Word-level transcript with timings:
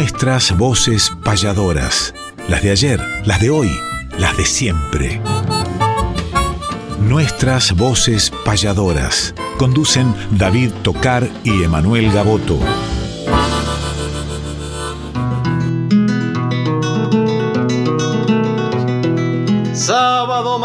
Nuestras 0.00 0.56
voces 0.56 1.12
payadoras, 1.22 2.14
las 2.48 2.62
de 2.62 2.70
ayer, 2.70 2.98
las 3.26 3.38
de 3.38 3.50
hoy, 3.50 3.70
las 4.18 4.34
de 4.34 4.46
siempre. 4.46 5.20
Nuestras 7.02 7.72
voces 7.76 8.32
payadoras. 8.46 9.34
Conducen 9.58 10.14
David 10.30 10.70
Tocar 10.82 11.28
y 11.44 11.64
Emanuel 11.64 12.10
Gaboto. 12.12 12.58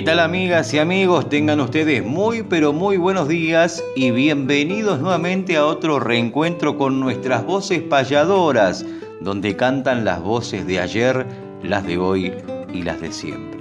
¿Qué 0.00 0.06
tal 0.06 0.20
amigas 0.20 0.72
y 0.72 0.78
amigos? 0.78 1.28
Tengan 1.28 1.60
ustedes 1.60 2.02
muy 2.02 2.42
pero 2.42 2.72
muy 2.72 2.96
buenos 2.96 3.28
días 3.28 3.84
y 3.94 4.10
bienvenidos 4.12 4.98
nuevamente 4.98 5.58
a 5.58 5.66
otro 5.66 6.00
reencuentro 6.00 6.78
con 6.78 7.00
nuestras 7.00 7.44
voces 7.44 7.82
payadoras, 7.82 8.86
donde 9.20 9.56
cantan 9.56 10.06
las 10.06 10.22
voces 10.22 10.66
de 10.66 10.80
ayer, 10.80 11.26
las 11.62 11.86
de 11.86 11.98
hoy 11.98 12.32
y 12.72 12.82
las 12.82 13.02
de 13.02 13.12
siempre. 13.12 13.60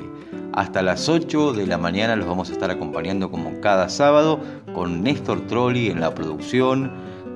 Hasta 0.54 0.82
las 0.82 1.10
8 1.10 1.52
de 1.52 1.68
la 1.68 1.78
mañana 1.78 2.16
los 2.16 2.26
vamos 2.26 2.50
a 2.50 2.54
estar 2.54 2.72
acompañando 2.72 3.30
como 3.30 3.60
cada 3.60 3.90
sábado 3.90 4.40
con 4.74 5.04
Néstor 5.04 5.46
Trolli 5.46 5.90
en 5.90 6.00
la 6.00 6.16
producción, 6.16 6.90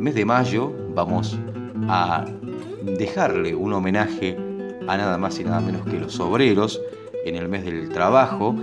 mes 0.00 0.14
de 0.14 0.24
mayo, 0.24 0.72
vamos 0.94 1.38
a 1.88 2.24
dejarle 2.82 3.54
un 3.54 3.72
homenaje 3.72 4.36
a 4.86 4.96
nada 4.96 5.18
más 5.18 5.38
y 5.38 5.44
nada 5.44 5.60
menos 5.60 5.86
que 5.86 5.98
los 5.98 6.18
obreros 6.20 6.80
en 7.24 7.36
el 7.36 7.48
mes 7.48 7.64
del 7.64 7.88
trabajo 7.88 8.54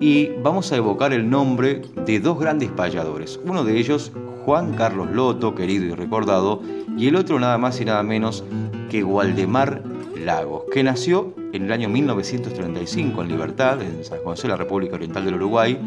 y 0.00 0.30
vamos 0.42 0.72
a 0.72 0.76
evocar 0.76 1.12
el 1.12 1.28
nombre 1.28 1.82
de 2.06 2.20
dos 2.20 2.38
grandes 2.38 2.70
payadores. 2.70 3.38
Uno 3.44 3.64
de 3.64 3.78
ellos, 3.78 4.12
Juan 4.50 4.74
Carlos 4.74 5.06
Loto, 5.12 5.54
querido 5.54 5.84
y 5.84 5.92
recordado, 5.92 6.60
y 6.96 7.06
el 7.06 7.14
otro 7.14 7.38
nada 7.38 7.56
más 7.56 7.80
y 7.80 7.84
nada 7.84 8.02
menos 8.02 8.42
que 8.90 9.04
Waldemar 9.04 9.84
Lagos, 10.16 10.64
que 10.72 10.82
nació 10.82 11.32
en 11.52 11.66
el 11.66 11.72
año 11.72 11.88
1935 11.88 13.22
en 13.22 13.28
Libertad, 13.28 13.80
en 13.80 14.04
San 14.04 14.18
José, 14.24 14.48
la 14.48 14.56
República 14.56 14.96
Oriental 14.96 15.24
del 15.24 15.36
Uruguay, 15.36 15.78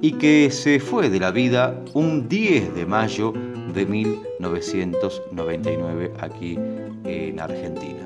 y 0.00 0.14
que 0.14 0.50
se 0.50 0.80
fue 0.80 1.10
de 1.10 1.20
la 1.20 1.30
vida 1.30 1.80
un 1.94 2.28
10 2.28 2.74
de 2.74 2.86
mayo 2.86 3.32
de 3.72 3.86
1999 3.86 6.14
aquí 6.18 6.58
en 7.04 7.38
Argentina. 7.38 8.04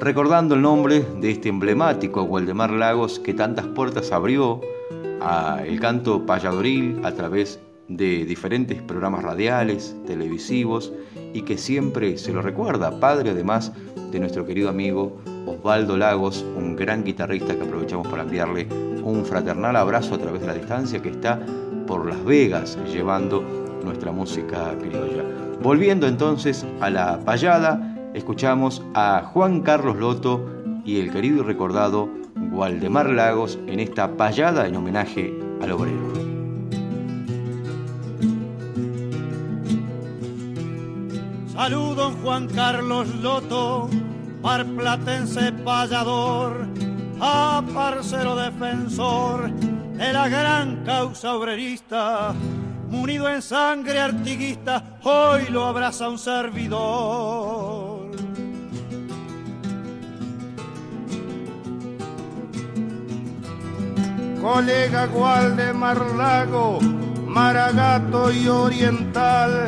Recordando 0.00 0.54
el 0.54 0.62
nombre 0.62 1.04
de 1.20 1.32
este 1.32 1.50
emblemático 1.50 2.22
Waldemar 2.22 2.70
Lagos 2.70 3.18
que 3.18 3.34
tantas 3.34 3.66
puertas 3.66 4.10
abrió 4.10 4.62
al 5.20 5.78
canto 5.80 6.24
payadoril 6.24 7.04
a 7.04 7.12
través 7.12 7.60
de 7.88 8.24
diferentes 8.26 8.82
programas 8.82 9.22
radiales, 9.22 9.96
televisivos 10.06 10.92
y 11.32 11.42
que 11.42 11.58
siempre 11.58 12.18
se 12.18 12.32
lo 12.32 12.42
recuerda, 12.42 13.00
padre 13.00 13.30
además 13.30 13.72
de 14.10 14.20
nuestro 14.20 14.46
querido 14.46 14.68
amigo 14.68 15.18
Osvaldo 15.46 15.96
Lagos, 15.96 16.44
un 16.56 16.76
gran 16.76 17.04
guitarrista 17.04 17.56
que 17.56 17.62
aprovechamos 17.62 18.06
para 18.08 18.22
enviarle 18.22 18.68
un 19.02 19.24
fraternal 19.24 19.76
abrazo 19.76 20.14
a 20.14 20.18
través 20.18 20.42
de 20.42 20.46
la 20.46 20.54
distancia, 20.54 21.00
que 21.00 21.10
está 21.10 21.40
por 21.86 22.06
Las 22.06 22.22
Vegas 22.24 22.78
llevando 22.92 23.42
nuestra 23.82 24.12
música 24.12 24.76
criolla. 24.78 25.24
Volviendo 25.62 26.06
entonces 26.06 26.66
a 26.80 26.90
la 26.90 27.20
payada, 27.24 28.10
escuchamos 28.14 28.82
a 28.94 29.30
Juan 29.32 29.62
Carlos 29.62 29.96
Loto 29.96 30.44
y 30.84 31.00
el 31.00 31.10
querido 31.10 31.38
y 31.38 31.46
recordado 31.46 32.08
Waldemar 32.52 33.08
Lagos 33.10 33.58
en 33.66 33.80
esta 33.80 34.16
payada 34.16 34.68
en 34.68 34.76
homenaje 34.76 35.34
al 35.60 35.72
obrero. 35.72 36.17
Saludo 41.58 42.12
Juan 42.22 42.46
Carlos 42.46 43.08
Loto, 43.16 43.90
parplatense 44.40 45.50
payador, 45.64 46.68
a 47.20 47.60
parcero 47.74 48.36
defensor 48.36 49.50
de 49.50 50.12
la 50.12 50.28
gran 50.28 50.84
causa 50.84 51.34
obrerista, 51.34 52.32
munido 52.88 53.28
en 53.28 53.42
sangre 53.42 53.98
artiguista, 53.98 55.00
hoy 55.02 55.48
lo 55.50 55.64
abraza 55.66 56.08
un 56.08 56.18
servidor. 56.18 58.12
colega 64.40 65.06
Gualdemar 65.06 66.00
Lago, 66.14 66.78
Maragato 67.26 68.30
y 68.30 68.46
Oriental, 68.46 69.66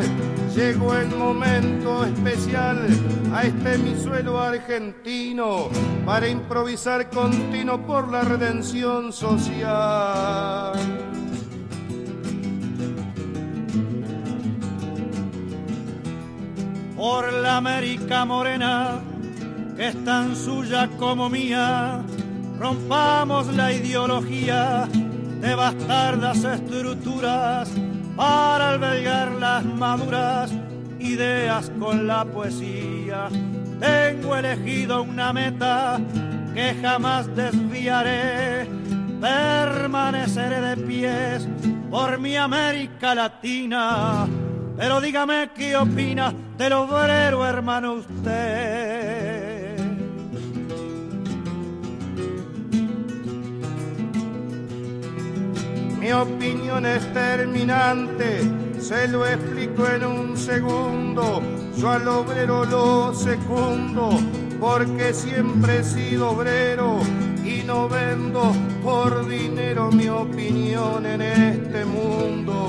llegó 0.55 0.95
el 0.95 1.09
momento 1.09 2.05
especial 2.05 2.87
a 3.33 3.43
este 3.43 3.79
mi 3.79 3.95
suelo 4.01 4.41
argentino 4.41 5.69
para 6.05 6.29
improvisar 6.29 7.09
continuo 7.11 7.79
por 7.87 8.11
la 8.11 8.23
redención 8.23 9.13
social. 9.13 10.73
Por 16.97 17.33
la 17.33 17.57
América 17.57 18.25
morena, 18.25 19.01
que 19.77 19.89
es 19.89 20.05
tan 20.05 20.37
suya 20.37 20.89
como 20.99 21.31
mía, 21.31 22.03
rompamos 22.59 23.47
la 23.55 23.73
ideología 23.73 24.87
de 25.41 25.55
bastardas 25.55 26.45
estructuras 26.45 27.71
para 28.17 28.71
albergar 28.71 29.33
las 29.33 29.65
maduras 29.65 30.53
ideas 30.99 31.71
con 31.79 32.07
la 32.07 32.25
poesía. 32.25 33.29
Tengo 33.81 34.37
elegido 34.37 35.03
una 35.03 35.33
meta 35.33 35.99
que 36.55 36.75
jamás 36.81 37.35
desviaré, 37.35 38.69
permaneceré 39.21 40.61
de 40.61 40.77
pies 40.77 41.49
por 41.91 42.19
mi 42.19 42.37
América 42.37 43.15
Latina. 43.15 44.27
Pero 44.77 45.01
dígame 45.01 45.51
qué 45.55 45.77
opina 45.77 46.33
del 46.57 46.73
obrero 46.73 47.47
hermano 47.47 47.95
usted. 47.95 49.00
Mi 56.01 56.13
opinión 56.13 56.87
es 56.87 57.13
terminante, 57.13 58.41
se 58.81 59.07
lo 59.07 59.27
explico 59.27 59.87
en 59.87 60.07
un 60.07 60.37
segundo. 60.37 61.43
Yo 61.77 61.91
al 61.91 62.09
obrero 62.09 62.65
lo 62.65 63.13
secundo, 63.13 64.09
porque 64.59 65.13
siempre 65.13 65.81
he 65.81 65.85
sido 65.85 66.31
obrero 66.31 67.01
y 67.45 67.63
no 67.67 67.87
vendo 67.87 68.51
por 68.83 69.29
dinero 69.29 69.93
mi 69.93 70.09
opinión 70.09 71.05
en 71.05 71.21
este 71.21 71.85
mundo. 71.85 72.69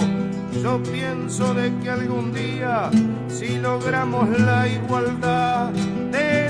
Yo 0.61 0.83
pienso 0.83 1.53
de 1.53 1.71
que 1.81 1.89
algún 1.89 2.33
día, 2.33 2.91
si 3.29 3.57
logramos 3.59 4.27
la 4.41 4.67
igualdad, 4.67 5.71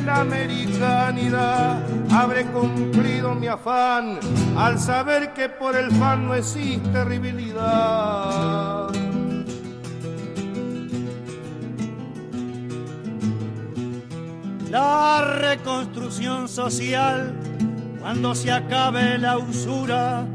la 0.05 0.21
americanidad. 0.21 1.79
Habré 2.11 2.45
cumplido 2.45 3.35
mi 3.35 3.47
afán 3.47 4.19
al 4.57 4.79
saber 4.79 5.33
que 5.33 5.49
por 5.49 5.75
el 5.75 5.91
fan 5.91 6.27
no 6.27 6.35
existe 6.35 6.87
terribilidad. 6.89 8.89
La 14.69 15.37
reconstrucción 15.39 16.47
social, 16.47 17.33
cuando 17.99 18.33
se 18.33 18.51
acabe 18.51 19.17
la 19.17 19.37
usura, 19.37 20.25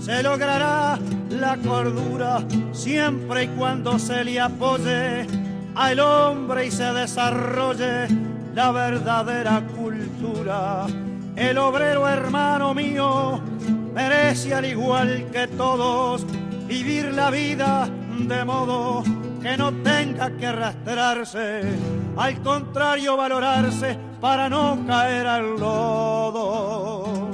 se 0.00 0.22
logrará 0.22 0.98
la 1.30 1.56
cordura 1.58 2.44
siempre 2.72 3.44
y 3.44 3.48
cuando 3.48 3.98
se 3.98 4.24
le 4.24 4.40
apoye 4.40 5.26
al 5.74 6.00
hombre 6.00 6.66
y 6.66 6.70
se 6.70 6.92
desarrolle 6.92 8.08
la 8.54 8.70
verdadera 8.70 9.62
cultura. 9.76 10.86
El 11.34 11.58
obrero 11.58 12.08
hermano 12.08 12.72
mío 12.74 13.40
merece 13.92 14.54
al 14.54 14.64
igual 14.64 15.28
que 15.32 15.48
todos 15.48 16.24
vivir 16.66 17.12
la 17.12 17.30
vida 17.30 17.88
de 18.18 18.44
modo 18.44 19.02
que 19.42 19.56
no 19.56 19.72
tenga 19.82 20.30
que 20.36 20.46
arrastrarse, 20.46 21.62
al 22.16 22.40
contrario 22.42 23.16
valorarse 23.16 23.98
para 24.20 24.48
no 24.48 24.78
caer 24.86 25.26
al 25.26 25.58
lodo. 25.58 27.30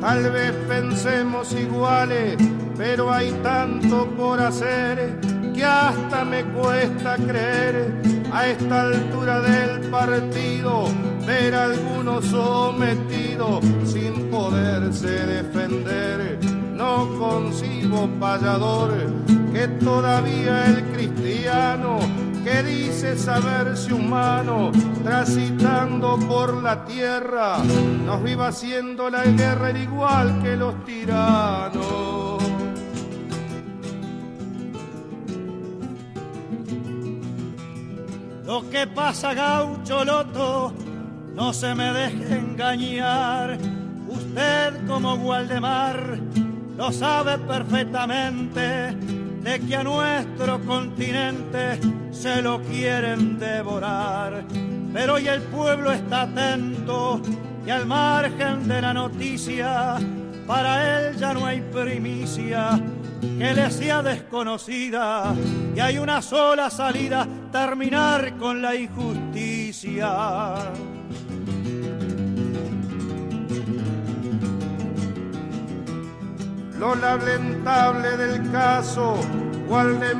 Tal 0.00 0.30
vez 0.32 0.52
pensemos 0.68 1.52
iguales 1.52 2.36
pero 2.76 3.12
hay 3.12 3.30
tanto 3.42 4.06
por 4.16 4.40
hacer 4.40 5.18
que 5.54 5.64
hasta 5.64 6.24
me 6.24 6.44
cuesta 6.44 7.16
creer 7.16 7.92
a 8.32 8.46
esta 8.46 8.82
altura 8.82 9.40
del 9.40 9.90
partido 9.90 10.86
ver 11.26 11.54
a 11.54 11.64
algunos 11.64 12.24
sometidos 12.26 13.64
sin 13.84 14.30
poderse 14.30 15.08
defender. 15.08 16.38
No 16.74 17.08
consigo 17.18 18.08
payador 18.18 18.92
que 19.52 19.68
todavía 19.68 20.66
el 20.66 20.82
cristiano 20.92 21.98
que 22.42 22.62
dice 22.64 23.16
saberse 23.16 23.92
humano, 23.92 24.72
transitando 25.04 26.18
por 26.26 26.60
la 26.60 26.84
tierra, 26.84 27.58
nos 28.04 28.22
viva 28.22 28.48
haciendo 28.48 29.08
la 29.10 29.24
guerra 29.24 29.70
igual 29.70 30.42
que 30.42 30.56
los 30.56 30.84
tiranos. 30.84 32.21
Lo 38.52 38.68
que 38.68 38.86
pasa, 38.86 39.32
gaucho 39.32 40.04
loto, 40.04 40.74
no 41.34 41.54
se 41.54 41.74
me 41.74 41.90
deje 41.90 42.36
engañar. 42.36 43.56
Usted 44.06 44.86
como 44.86 45.16
Gualdemar 45.16 46.18
lo 46.76 46.92
sabe 46.92 47.38
perfectamente 47.38 48.94
de 49.42 49.58
que 49.58 49.74
a 49.74 49.82
nuestro 49.82 50.60
continente 50.66 51.80
se 52.10 52.42
lo 52.42 52.60
quieren 52.60 53.38
devorar. 53.38 54.44
Pero 54.92 55.14
hoy 55.14 55.28
el 55.28 55.40
pueblo 55.44 55.90
está 55.90 56.20
atento 56.20 57.22
y 57.66 57.70
al 57.70 57.86
margen 57.86 58.68
de 58.68 58.82
la 58.82 58.92
noticia, 58.92 59.96
para 60.46 60.98
él 61.08 61.16
ya 61.16 61.32
no 61.32 61.46
hay 61.46 61.62
primicia 61.62 62.78
que 63.22 63.54
le 63.54 63.70
sea 63.70 64.02
desconocida 64.02 65.34
y 65.74 65.80
hay 65.80 65.98
una 65.98 66.20
sola 66.20 66.68
salida, 66.70 67.26
terminar 67.52 68.36
con 68.36 68.60
la 68.60 68.74
injusticia. 68.74 70.56
Lo 76.78 76.96
lamentable 76.96 78.16
del 78.16 78.50
caso, 78.50 79.16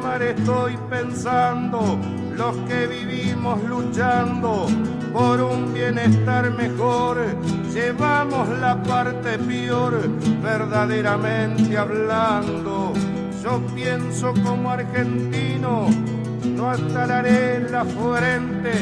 mar 0.01 0.23
estoy 0.23 0.79
pensando, 0.89 1.99
los 2.37 2.57
que 2.69 2.87
vivimos 2.87 3.61
luchando 3.65 4.69
por 5.13 5.41
un 5.41 5.75
bienestar 5.75 6.51
mejor, 6.51 7.19
llevamos 7.73 8.49
la 8.61 8.83
parte 8.83 9.39
peor, 9.39 10.09
verdaderamente 10.43 11.77
hablando. 11.77 12.93
Yo 13.43 13.61
pienso 13.75 14.33
como 14.45 14.71
argentino, 14.71 15.89
no 16.45 16.71
atalaré 16.71 17.61
la 17.71 17.85
frente, 17.85 18.73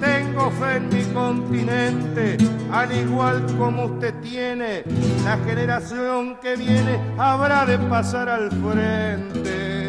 tengo 0.00 0.50
fe 0.52 0.76
en 0.76 0.88
mi 0.88 1.04
continente, 1.12 2.36
al 2.70 2.92
igual 2.92 3.44
como 3.58 3.86
usted 3.86 4.14
tiene, 4.20 4.84
la 5.24 5.38
generación 5.38 6.36
que 6.40 6.56
viene 6.56 7.00
habrá 7.18 7.64
de 7.66 7.78
pasar 7.78 8.28
al 8.28 8.50
frente. 8.50 9.79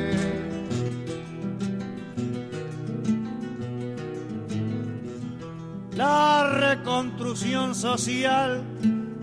La 6.02 6.50
reconstrucción 6.50 7.76
social 7.76 8.64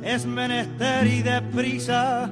es 0.00 0.24
menester 0.26 1.08
y 1.08 1.22
deprisa 1.22 2.30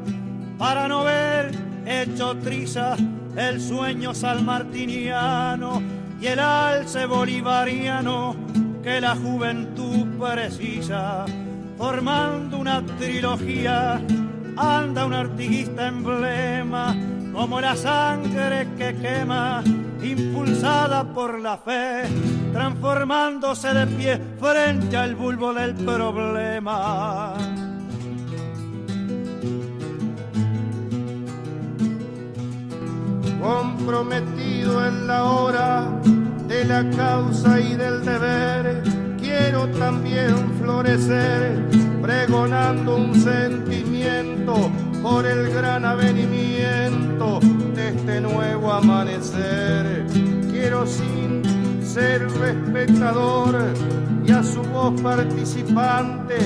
para 0.56 0.86
no 0.86 1.02
ver 1.02 1.50
hecho 1.84 2.36
triza 2.36 2.94
el 3.36 3.60
sueño 3.60 4.14
salmartiniano 4.14 5.82
y 6.20 6.26
el 6.28 6.38
alce 6.38 7.06
bolivariano 7.06 8.36
que 8.84 9.00
la 9.00 9.16
juventud 9.16 10.06
precisa, 10.16 11.24
formando 11.76 12.58
una 12.58 12.86
trilogía, 13.00 14.00
anda 14.56 15.06
un 15.06 15.14
artiguista 15.14 15.88
emblema, 15.88 16.94
como 17.32 17.60
la 17.60 17.74
sangre 17.74 18.68
que 18.78 18.94
quema, 18.94 19.64
impulsada 20.00 21.02
por 21.02 21.40
la 21.40 21.58
fe, 21.58 22.04
transformándose 22.56 23.68
de 23.74 23.86
pie 23.86 24.20
frente 24.40 24.96
al 24.96 25.14
bulbo 25.14 25.52
del 25.52 25.74
problema. 25.74 27.34
comprometido 33.38 34.84
en 34.88 35.06
la 35.06 35.24
hora 35.24 36.00
de 36.48 36.64
la 36.64 36.90
causa 36.96 37.60
y 37.60 37.76
del 37.76 38.04
deber, 38.04 38.82
quiero 39.20 39.68
también 39.68 40.34
florecer, 40.58 41.62
pregonando 42.02 42.96
un 42.96 43.14
sentimiento 43.14 44.70
por 45.02 45.26
el 45.26 45.50
gran 45.50 45.84
avenimiento 45.84 47.38
de 47.74 47.88
este 47.90 48.20
nuevo 48.20 48.72
amanecer. 48.72 50.06
Quiero 50.50 50.84
sin 50.86 51.36
ser 51.96 52.22
espectador 52.24 53.56
y 54.22 54.30
a 54.30 54.42
su 54.42 54.60
voz 54.64 55.00
participante 55.00 56.36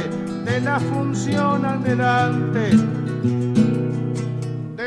de 0.44 0.60
la 0.60 0.78
función 0.78 1.64
adelante 1.64 2.70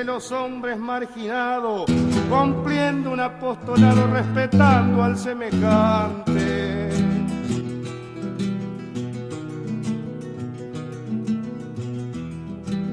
los 0.06 0.32
hombres 0.32 0.78
marginados, 0.78 1.86
cumpliendo 2.30 3.12
un 3.12 3.20
apostolado, 3.20 4.08
respetando 4.08 5.02
al 5.04 5.18
semejante. 5.18 6.90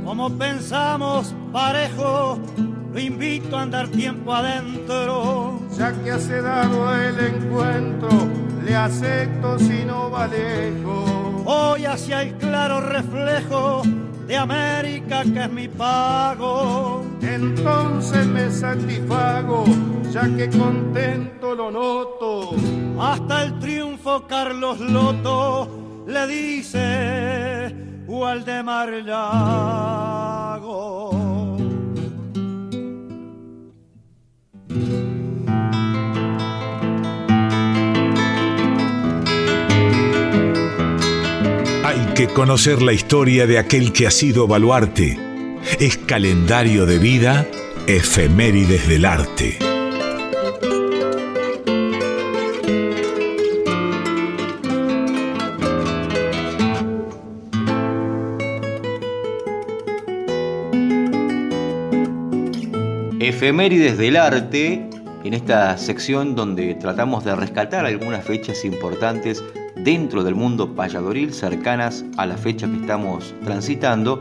Como 0.04 0.30
pensamos 0.38 1.34
parejo, 1.52 2.38
lo 2.92 2.98
invito 2.98 3.56
a 3.56 3.62
andar 3.62 3.88
tiempo 3.88 4.32
adentro. 4.32 5.59
Ya 5.80 5.92
que 6.04 6.10
hace 6.10 6.42
dado 6.42 6.94
el 6.94 7.18
encuentro, 7.18 8.10
le 8.62 8.76
acepto 8.76 9.58
si 9.58 9.82
no 9.86 10.10
va 10.10 10.26
lejos. 10.26 11.10
Hoy 11.46 11.86
hacia 11.86 12.20
el 12.20 12.34
claro 12.34 12.82
reflejo 12.82 13.80
de 14.26 14.36
América 14.36 15.22
que 15.24 15.44
es 15.44 15.50
mi 15.50 15.68
pago. 15.68 17.02
Entonces 17.22 18.26
me 18.26 18.50
satisfago, 18.50 19.64
ya 20.12 20.28
que 20.36 20.50
contento 20.50 21.54
lo 21.54 21.70
noto. 21.70 22.50
Hasta 23.00 23.44
el 23.44 23.58
triunfo 23.58 24.26
Carlos 24.26 24.80
Loto 24.80 26.04
le 26.06 26.26
dice 26.26 27.74
Waldemar 28.06 28.90
Lago. 29.02 30.50
Conocer 42.28 42.82
la 42.82 42.92
historia 42.92 43.46
de 43.46 43.58
aquel 43.58 43.92
que 43.92 44.06
ha 44.06 44.10
sido 44.10 44.46
baluarte. 44.46 45.18
Es 45.78 45.96
calendario 45.96 46.84
de 46.84 46.98
vida, 46.98 47.46
efemérides 47.86 48.88
del 48.88 49.04
arte. 49.04 49.58
Efemérides 63.20 63.96
del 63.96 64.16
arte, 64.16 64.88
en 65.24 65.34
esta 65.34 65.76
sección 65.78 66.34
donde 66.34 66.74
tratamos 66.74 67.24
de 67.24 67.34
rescatar 67.36 67.86
algunas 67.86 68.24
fechas 68.24 68.64
importantes 68.64 69.42
dentro 69.84 70.24
del 70.24 70.34
mundo 70.34 70.74
payadoril 70.74 71.32
cercanas 71.32 72.04
a 72.16 72.26
la 72.26 72.36
fecha 72.36 72.68
que 72.68 72.76
estamos 72.76 73.34
transitando 73.44 74.20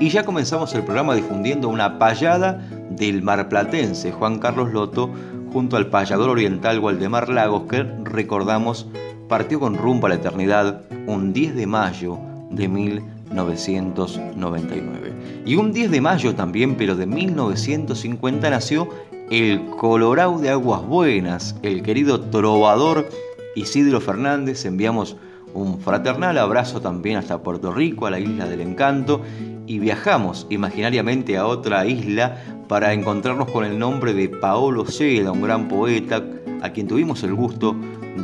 y 0.00 0.10
ya 0.10 0.24
comenzamos 0.24 0.74
el 0.74 0.82
programa 0.82 1.14
difundiendo 1.14 1.68
una 1.68 1.98
payada 1.98 2.66
del 2.90 3.22
marplatense 3.22 4.12
Juan 4.12 4.38
Carlos 4.38 4.72
Loto 4.72 5.10
junto 5.52 5.76
al 5.76 5.86
payador 5.86 6.30
oriental 6.30 6.78
Waldemar 6.78 7.28
Lagos 7.28 7.64
que 7.68 7.84
recordamos 8.04 8.86
partió 9.28 9.60
con 9.60 9.76
rumbo 9.76 10.06
a 10.06 10.10
la 10.10 10.16
eternidad 10.16 10.82
un 11.06 11.32
10 11.32 11.54
de 11.54 11.66
mayo 11.66 12.18
de 12.50 12.68
1999. 12.68 15.12
Y 15.44 15.56
un 15.56 15.72
10 15.72 15.90
de 15.90 16.00
mayo 16.00 16.34
también, 16.34 16.76
pero 16.76 16.94
de 16.96 17.06
1950 17.06 18.50
nació 18.50 18.88
el 19.30 19.66
Colorado 19.76 20.38
de 20.38 20.48
Aguas 20.50 20.86
Buenas, 20.86 21.56
el 21.62 21.82
querido 21.82 22.20
trovador 22.20 23.08
Isidro 23.54 24.00
Fernández, 24.00 24.64
enviamos 24.64 25.16
un 25.54 25.80
fraternal 25.80 26.38
abrazo 26.38 26.80
también 26.80 27.16
hasta 27.16 27.42
Puerto 27.42 27.72
Rico, 27.72 28.06
a 28.06 28.10
la 28.10 28.20
isla 28.20 28.46
del 28.46 28.60
encanto, 28.60 29.22
y 29.66 29.78
viajamos 29.78 30.46
imaginariamente 30.50 31.36
a 31.36 31.46
otra 31.46 31.86
isla 31.86 32.42
para 32.68 32.92
encontrarnos 32.92 33.50
con 33.50 33.64
el 33.64 33.78
nombre 33.78 34.12
de 34.14 34.28
Paolo 34.28 34.86
Seda, 34.86 35.32
un 35.32 35.42
gran 35.42 35.68
poeta 35.68 36.22
a 36.62 36.70
quien 36.70 36.86
tuvimos 36.86 37.22
el 37.22 37.34
gusto 37.34 37.74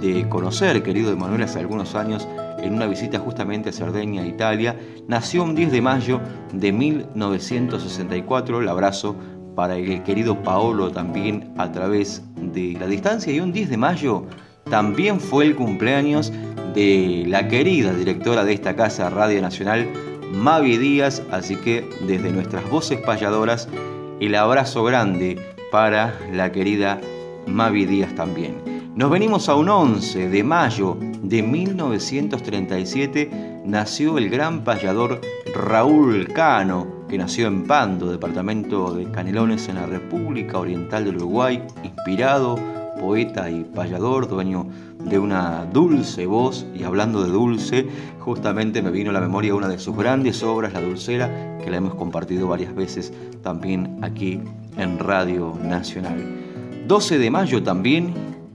de 0.00 0.28
conocer, 0.28 0.82
querido 0.82 1.12
Emanuel, 1.12 1.42
hace 1.42 1.60
algunos 1.60 1.94
años 1.94 2.26
en 2.58 2.74
una 2.74 2.86
visita 2.86 3.18
justamente 3.18 3.70
a 3.70 3.72
Cerdeña, 3.72 4.26
Italia. 4.26 4.78
Nació 5.06 5.44
un 5.44 5.54
10 5.54 5.72
de 5.72 5.80
mayo 5.80 6.20
de 6.52 6.72
1964, 6.72 8.60
el 8.60 8.68
abrazo 8.68 9.16
para 9.54 9.76
el 9.76 10.02
querido 10.02 10.42
Paolo 10.42 10.90
también 10.90 11.52
a 11.56 11.70
través 11.70 12.22
de 12.36 12.76
la 12.78 12.86
distancia, 12.86 13.32
y 13.32 13.40
un 13.40 13.52
10 13.52 13.70
de 13.70 13.76
mayo 13.76 14.24
también 14.70 15.20
fue 15.20 15.46
el 15.46 15.54
cumpleaños 15.54 16.32
de 16.74 17.24
la 17.28 17.48
querida 17.48 17.94
directora 17.94 18.44
de 18.44 18.52
esta 18.52 18.74
casa 18.74 19.10
Radio 19.10 19.40
Nacional, 19.40 19.88
Mavi 20.32 20.76
Díaz, 20.76 21.22
así 21.30 21.56
que 21.56 21.88
desde 22.06 22.32
nuestras 22.32 22.68
voces 22.68 22.98
payadoras, 23.00 23.68
el 24.20 24.34
abrazo 24.34 24.82
grande 24.84 25.38
para 25.70 26.18
la 26.32 26.50
querida 26.50 27.00
Mavi 27.46 27.86
Díaz 27.86 28.14
también. 28.14 28.54
Nos 28.96 29.10
venimos 29.10 29.48
a 29.48 29.56
un 29.56 29.68
11 29.68 30.28
de 30.28 30.44
mayo 30.44 30.96
de 31.22 31.42
1937, 31.42 33.62
nació 33.64 34.18
el 34.18 34.30
gran 34.30 34.62
payador 34.62 35.20
Raúl 35.54 36.28
Cano, 36.28 36.86
que 37.08 37.18
nació 37.18 37.48
en 37.48 37.64
Pando, 37.64 38.10
departamento 38.10 38.94
de 38.94 39.10
Canelones 39.10 39.68
en 39.68 39.76
la 39.76 39.86
República 39.86 40.58
Oriental 40.58 41.04
del 41.04 41.16
Uruguay, 41.16 41.62
inspirado 41.82 42.56
poeta 43.04 43.50
y 43.50 43.64
payador, 43.64 44.28
dueño 44.28 44.66
de 44.98 45.18
una 45.18 45.66
dulce 45.66 46.24
voz, 46.24 46.64
y 46.74 46.84
hablando 46.84 47.22
de 47.22 47.30
dulce, 47.30 47.86
justamente 48.18 48.80
me 48.80 48.90
vino 48.90 49.10
a 49.10 49.12
la 49.12 49.20
memoria 49.20 49.54
una 49.54 49.68
de 49.68 49.78
sus 49.78 49.94
grandes 49.94 50.42
obras, 50.42 50.72
La 50.72 50.80
Dulcera, 50.80 51.58
que 51.62 51.70
la 51.70 51.76
hemos 51.76 51.96
compartido 51.96 52.48
varias 52.48 52.74
veces 52.74 53.12
también 53.42 53.98
aquí 54.00 54.40
en 54.78 54.98
Radio 54.98 55.54
Nacional. 55.62 56.16
12 56.88 57.18
de 57.18 57.30
mayo 57.30 57.62
también, 57.62 58.14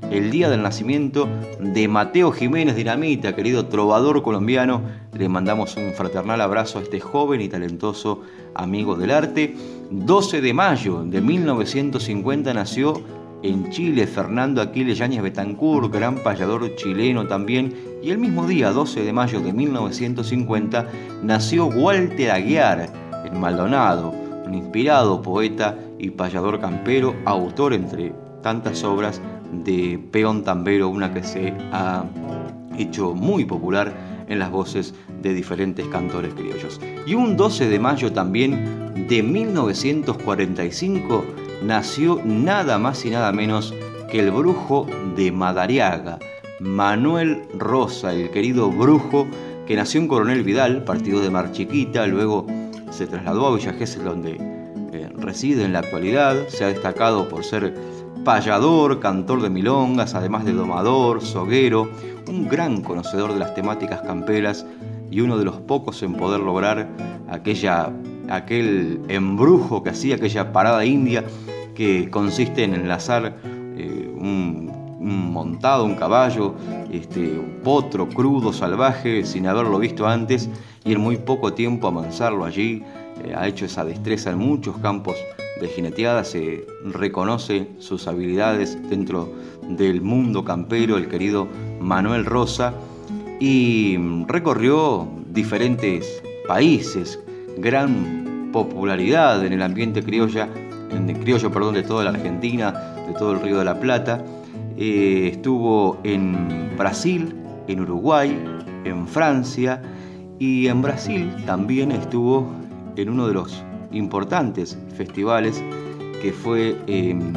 el 0.09 0.31
día 0.31 0.49
del 0.49 0.63
nacimiento 0.63 1.29
de 1.59 1.87
Mateo 1.87 2.31
Jiménez 2.31 2.75
Dinamita, 2.75 3.35
querido 3.35 3.67
trovador 3.67 4.23
colombiano. 4.23 4.81
Le 5.13 5.29
mandamos 5.29 5.77
un 5.77 5.93
fraternal 5.93 6.41
abrazo 6.41 6.79
a 6.79 6.81
este 6.81 6.99
joven 6.99 7.41
y 7.41 7.49
talentoso 7.49 8.21
amigo 8.55 8.95
del 8.95 9.11
arte. 9.11 9.55
12 9.91 10.41
de 10.41 10.53
mayo 10.53 11.03
de 11.03 11.21
1950 11.21 12.51
nació 12.55 13.18
en 13.41 13.69
Chile, 13.69 14.07
Fernando 14.07 14.61
Aquiles 14.61 14.97
Yáñez 14.97 15.21
Betancourt, 15.21 15.93
gran 15.93 16.17
payador 16.17 16.75
chileno 16.75 17.27
también, 17.27 17.73
y 18.03 18.11
el 18.11 18.17
mismo 18.17 18.47
día, 18.47 18.71
12 18.71 19.03
de 19.03 19.13
mayo 19.13 19.39
de 19.39 19.53
1950, 19.53 20.87
nació 21.23 21.67
Walter 21.67 22.31
Aguiar, 22.31 22.91
en 23.25 23.39
Maldonado, 23.39 24.13
un 24.45 24.53
inspirado 24.53 25.21
poeta 25.21 25.77
y 25.97 26.09
payador 26.09 26.59
campero, 26.59 27.15
autor 27.25 27.73
entre 27.73 28.13
tantas 28.41 28.83
obras 28.83 29.21
de 29.51 29.99
Peón 30.11 30.43
Tambero, 30.43 30.89
una 30.89 31.13
que 31.13 31.23
se 31.23 31.53
ha 31.71 32.03
hecho 32.77 33.13
muy 33.13 33.45
popular 33.45 33.93
en 34.27 34.39
las 34.39 34.51
voces 34.51 34.93
de 35.21 35.33
diferentes 35.33 35.85
cantores 35.87 36.33
criollos. 36.33 36.79
Y 37.05 37.15
un 37.15 37.35
12 37.35 37.69
de 37.69 37.79
mayo 37.79 38.13
también 38.13 39.07
de 39.07 39.23
1945 39.23 41.23
nació 41.63 42.21
nada 42.23 42.77
más 42.77 43.05
y 43.05 43.09
nada 43.09 43.31
menos 43.31 43.73
que 44.09 44.19
el 44.19 44.31
brujo 44.31 44.87
de 45.15 45.31
Madariaga, 45.31 46.19
Manuel 46.59 47.43
Rosa, 47.57 48.13
el 48.13 48.29
querido 48.31 48.69
brujo 48.69 49.27
que 49.67 49.75
nació 49.75 50.01
en 50.01 50.07
Coronel 50.07 50.43
Vidal, 50.43 50.83
partido 50.83 51.21
de 51.21 51.29
Mar 51.29 51.51
Chiquita, 51.51 52.07
luego 52.07 52.47
se 52.89 53.07
trasladó 53.07 53.47
a 53.47 53.55
Villa 53.55 53.73
donde 54.03 54.37
eh, 54.91 55.09
reside 55.15 55.63
en 55.63 55.73
la 55.73 55.79
actualidad, 55.79 56.47
se 56.47 56.63
ha 56.63 56.67
destacado 56.67 57.29
por 57.29 57.43
ser 57.43 57.75
payador, 58.25 58.99
cantor 58.99 59.41
de 59.41 59.49
milongas, 59.49 60.15
además 60.15 60.45
de 60.45 60.53
domador, 60.53 61.21
soguero, 61.21 61.89
un 62.27 62.47
gran 62.47 62.81
conocedor 62.81 63.33
de 63.33 63.39
las 63.39 63.53
temáticas 63.53 64.01
camperas 64.01 64.65
y 65.11 65.21
uno 65.21 65.37
de 65.37 65.45
los 65.45 65.57
pocos 65.57 66.01
en 66.03 66.13
poder 66.13 66.39
lograr 66.39 66.87
aquella, 67.29 67.91
aquel 68.29 69.01
embrujo 69.07 69.83
que 69.83 69.89
hacía 69.89 70.15
aquella 70.15 70.51
parada 70.51 70.85
india 70.85 71.23
que 71.75 72.09
consiste 72.09 72.63
en 72.63 72.73
enlazar 72.73 73.37
eh, 73.77 74.11
un, 74.13 74.69
montado, 74.99 75.85
un 75.85 75.95
caballo, 75.95 76.55
este, 76.91 77.19
un 77.19 77.61
potro 77.63 78.09
crudo, 78.09 78.51
salvaje, 78.51 79.25
sin 79.25 79.47
haberlo 79.47 79.79
visto 79.79 80.05
antes 80.05 80.49
y 80.83 80.91
en 80.91 80.99
muy 80.99 81.17
poco 81.17 81.53
tiempo 81.53 81.87
amansarlo 81.87 82.43
allí. 82.43 82.83
Eh, 83.23 83.33
ha 83.35 83.47
hecho 83.47 83.65
esa 83.65 83.85
destreza 83.85 84.31
en 84.31 84.39
muchos 84.39 84.77
campos 84.77 85.15
de 85.61 85.67
jineteada, 85.67 86.23
se 86.23 86.65
reconoce 86.85 87.69
sus 87.79 88.07
habilidades 88.07 88.77
dentro 88.89 89.31
del 89.69 90.01
mundo 90.01 90.43
campero, 90.43 90.97
el 90.97 91.07
querido 91.07 91.47
Manuel 91.79 92.25
Rosa, 92.25 92.73
y 93.39 93.97
recorrió 94.27 95.07
diferentes 95.29 96.21
países, 96.47 97.19
gran 97.61 98.49
popularidad 98.51 99.45
en 99.45 99.53
el 99.53 99.61
ambiente 99.61 100.03
criolla, 100.03 100.49
en 100.91 101.13
criollo 101.21 101.51
perdón, 101.51 101.75
de 101.75 101.83
toda 101.83 102.03
la 102.03 102.11
Argentina, 102.11 102.71
de 103.07 103.13
todo 103.13 103.33
el 103.33 103.41
Río 103.41 103.59
de 103.59 103.65
la 103.65 103.79
Plata. 103.79 104.23
Eh, 104.77 105.29
estuvo 105.33 105.99
en 106.03 106.75
Brasil, 106.77 107.35
en 107.67 107.81
Uruguay, 107.81 108.37
en 108.85 109.07
Francia 109.07 109.81
y 110.39 110.67
en 110.67 110.81
Brasil 110.81 111.31
también 111.45 111.91
estuvo 111.91 112.49
en 112.95 113.09
uno 113.09 113.27
de 113.27 113.33
los 113.33 113.63
importantes 113.91 114.77
festivales 114.95 115.61
que 116.21 116.31
fue 116.31 116.77
em, 116.87 117.33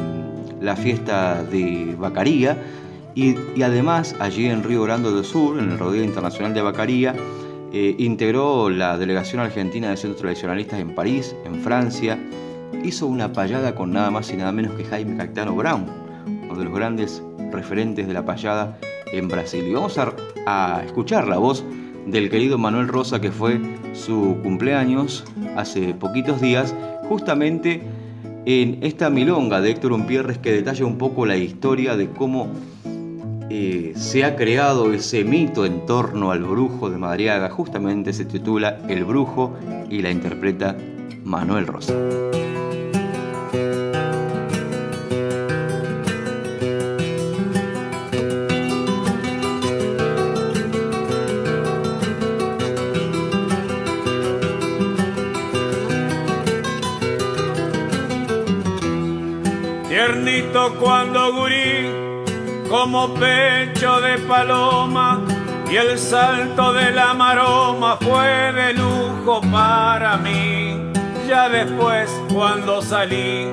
la 0.61 0.75
fiesta 0.75 1.43
de 1.43 1.95
Bacaría 1.99 2.57
y, 3.15 3.35
además 3.61 4.15
allí 4.19 4.47
en 4.47 4.63
Río 4.63 4.83
Grande 4.83 5.11
do 5.11 5.23
Sur, 5.23 5.59
en 5.59 5.71
el 5.71 5.79
Rodeo 5.79 6.03
Internacional 6.03 6.53
de 6.53 6.61
Bacaría, 6.61 7.15
eh, 7.75 7.95
integró 7.97 8.69
la 8.69 8.99
delegación 8.99 9.41
argentina 9.41 9.89
de 9.89 9.97
centros 9.97 10.21
tradicionalistas 10.21 10.79
en 10.79 10.93
París, 10.93 11.35
en 11.43 11.55
Francia, 11.55 12.19
hizo 12.83 13.07
una 13.07 13.33
payada 13.33 13.73
con 13.73 13.91
nada 13.91 14.11
más 14.11 14.31
y 14.31 14.37
nada 14.37 14.51
menos 14.51 14.75
que 14.75 14.85
Jaime 14.85 15.17
Cactano 15.17 15.55
Brown, 15.55 15.87
uno 16.27 16.55
de 16.55 16.65
los 16.65 16.73
grandes 16.73 17.23
referentes 17.51 18.07
de 18.07 18.13
la 18.13 18.23
payada 18.23 18.77
en 19.11 19.27
Brasil. 19.27 19.65
Y 19.67 19.73
vamos 19.73 19.97
a, 19.97 20.83
escuchar 20.85 21.27
la 21.27 21.39
voz 21.39 21.65
del 22.05 22.29
querido 22.29 22.59
Manuel 22.59 22.87
Rosa, 22.87 23.19
que 23.19 23.31
fue 23.31 23.59
su 23.93 24.37
cumpleaños 24.43 25.23
hace 25.55 25.95
poquitos 25.95 26.41
días, 26.41 26.75
justamente 27.09 27.81
en 28.45 28.83
esta 28.83 29.09
milonga 29.09 29.61
de 29.61 29.71
Héctor 29.71 29.93
Umpierres 29.93 30.37
que 30.37 30.51
detalla 30.51 30.85
un 30.85 30.99
poco 30.99 31.25
la 31.25 31.37
historia 31.37 31.97
de 31.97 32.07
cómo 32.07 32.49
eh, 33.55 33.93
se 33.95 34.23
ha 34.23 34.35
creado 34.35 34.91
ese 34.93 35.23
mito 35.23 35.63
en 35.63 35.85
torno 35.85 36.31
al 36.31 36.43
brujo 36.43 36.89
de 36.89 36.97
Madriaga. 36.97 37.51
Justamente 37.51 38.11
se 38.11 38.25
titula 38.25 38.79
El 38.89 39.05
brujo 39.05 39.55
y 39.91 40.01
la 40.01 40.09
interpreta 40.09 40.75
Manuel 41.23 41.67
Rosa. 41.67 41.93
cuando 60.79 61.33
gurí, 61.33 61.72
como 62.73 63.13
pecho 63.13 64.01
de 64.01 64.17
paloma, 64.17 65.21
y 65.69 65.75
el 65.75 65.95
salto 65.99 66.73
de 66.73 66.89
la 66.89 67.13
maroma 67.13 67.97
fue 67.97 68.51
de 68.51 68.73
lujo 68.73 69.41
para 69.51 70.17
mí. 70.17 70.81
Ya 71.27 71.49
después, 71.49 72.09
cuando 72.33 72.81
salí 72.81 73.47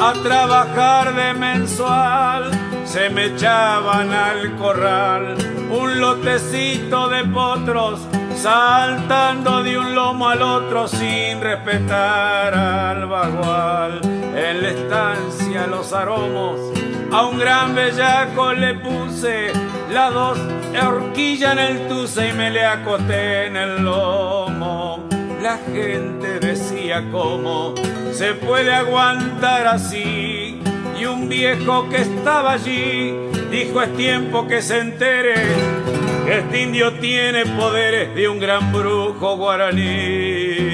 a 0.00 0.14
trabajar 0.22 1.14
de 1.14 1.34
mensual, 1.34 2.50
se 2.86 3.10
me 3.10 3.26
echaban 3.26 4.10
al 4.10 4.56
corral 4.56 5.36
un 5.70 6.00
lotecito 6.00 7.10
de 7.10 7.24
potros 7.24 8.00
saltando 8.34 9.62
de 9.64 9.76
un 9.76 9.94
lomo 9.94 10.30
al 10.30 10.40
otro 10.40 10.88
sin 10.88 11.42
respetar 11.42 12.54
al 12.54 13.06
bagual. 13.06 14.00
En 14.34 14.62
la 14.62 14.68
estancia 14.70 15.66
los 15.66 15.92
aromos 15.92 16.85
a 17.12 17.26
un 17.26 17.38
gran 17.38 17.74
bellaco 17.74 18.52
le 18.52 18.74
puse 18.74 19.52
las 19.92 20.12
dos 20.12 20.38
horquillas 20.86 21.52
en 21.52 21.58
el 21.58 21.88
tuce 21.88 22.28
y 22.28 22.32
me 22.32 22.50
le 22.50 22.64
acosté 22.64 23.46
en 23.46 23.56
el 23.56 23.84
lomo. 23.84 25.08
La 25.42 25.58
gente 25.72 26.40
decía 26.40 27.04
cómo 27.10 27.74
se 28.12 28.34
puede 28.34 28.72
aguantar 28.72 29.66
así 29.66 30.60
y 30.98 31.04
un 31.04 31.28
viejo 31.28 31.88
que 31.88 32.02
estaba 32.02 32.52
allí 32.52 33.14
dijo 33.50 33.82
es 33.82 33.96
tiempo 33.96 34.46
que 34.48 34.62
se 34.62 34.78
entere 34.78 35.86
este 36.28 36.62
indio 36.62 36.92
tiene 36.94 37.46
poderes 37.46 38.12
de 38.16 38.28
un 38.28 38.40
gran 38.40 38.72
brujo 38.72 39.36
guaraní. 39.36 40.65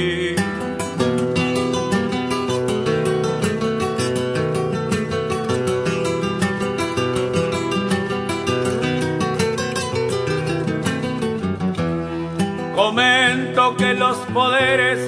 Que 13.79 13.95
los 13.95 14.17
poderes 14.35 14.99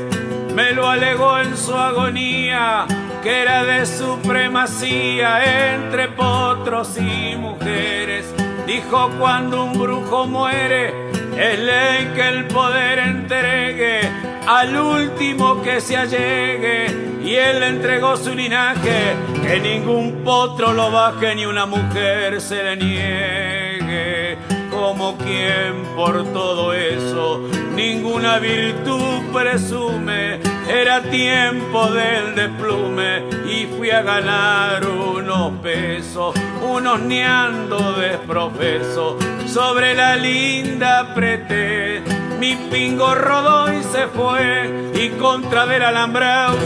me 0.54 0.72
lo 0.72 0.88
alegó 0.88 1.38
en 1.38 1.56
su 1.56 1.74
agonía, 1.74 2.86
que 3.22 3.42
era 3.42 3.62
de 3.64 3.84
supremacía 3.84 5.74
entre 5.74 6.08
potros 6.08 6.96
y 6.96 7.36
mujeres 7.36 8.34
Dijo 8.66 9.10
cuando 9.20 9.64
un 9.64 9.78
brujo 9.78 10.26
muere, 10.26 11.10
es 11.36 11.58
ley 11.58 12.12
que 12.14 12.28
el 12.28 12.46
poder 12.46 12.98
entregue 12.98 14.00
al 14.46 14.74
último 14.74 15.62
que 15.62 15.82
se 15.82 15.98
allegue. 15.98 16.86
Y 17.22 17.34
él 17.34 17.62
entregó 17.62 18.16
su 18.16 18.34
linaje, 18.34 19.16
que 19.46 19.60
ningún 19.60 20.22
potro 20.24 20.72
lo 20.72 20.90
baje 20.90 21.34
ni 21.34 21.44
una 21.44 21.66
mujer 21.66 22.40
se 22.40 22.62
le 22.62 22.76
niegue. 22.76 24.38
Como 24.84 25.16
quien 25.16 25.82
por 25.96 26.24
todo 26.34 26.74
eso. 26.74 27.40
Ninguna 27.74 28.38
virtud 28.38 29.32
presume, 29.32 30.40
era 30.68 31.00
tiempo 31.00 31.90
del 31.90 32.34
desplume. 32.34 33.22
Y 33.50 33.64
fui 33.64 33.90
a 33.90 34.02
ganar 34.02 34.86
unos 34.86 35.52
pesos, 35.62 36.34
unos 36.60 37.00
neando 37.00 37.94
desprofeso, 37.94 39.16
sobre 39.46 39.94
la 39.94 40.16
linda 40.16 41.00
apreté, 41.00 42.02
mi 42.38 42.54
pingo 42.70 43.14
rodó 43.14 43.72
y 43.72 43.82
se 43.84 44.06
fue, 44.08 44.92
y 44.94 45.08
contra 45.18 45.64
del 45.64 45.82
alambrado, 45.82 46.58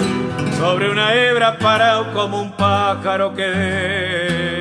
sobre 0.59 0.91
una 0.91 1.15
hebra 1.15 1.57
parado 1.57 2.13
como 2.13 2.43
un 2.43 2.51
pájaro 2.51 3.33
quedé. 3.33 4.58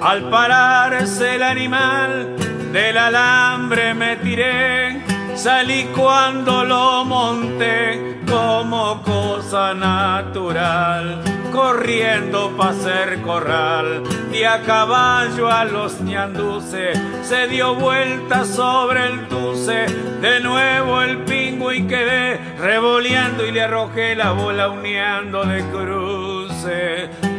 Al 0.00 0.30
pararse 0.30 1.34
el 1.34 1.42
animal 1.42 2.34
del 2.72 2.96
alambre 2.96 3.92
me 3.92 4.16
tiré, 4.16 5.04
salí 5.34 5.90
cuando 5.94 6.64
lo 6.64 7.04
monté 7.04 8.18
como 8.26 9.02
cosa 9.02 9.74
natural, 9.74 11.22
corriendo 11.52 12.50
pa' 12.56 12.72
ser 12.72 13.20
corral, 13.20 14.02
y 14.32 14.44
a 14.44 14.62
caballo 14.62 15.50
a 15.50 15.66
los 15.66 16.00
ñanduce, 16.00 16.92
se 17.22 17.46
dio 17.48 17.74
vuelta 17.74 18.46
sobre 18.46 19.06
el 19.06 19.28
tuce, 19.28 19.84
de 20.22 20.40
nuevo 20.40 21.02
el 21.02 21.18
pingo 21.24 21.72
y 21.72 21.86
quedé 21.86 22.38
revoleando 22.58 23.44
y 23.44 23.52
le 23.52 23.62
arrojé 23.62 24.14
la 24.14 24.32
bola 24.32 24.70
uneando 24.70 25.44
de 25.44 25.62
cruce 25.66 27.29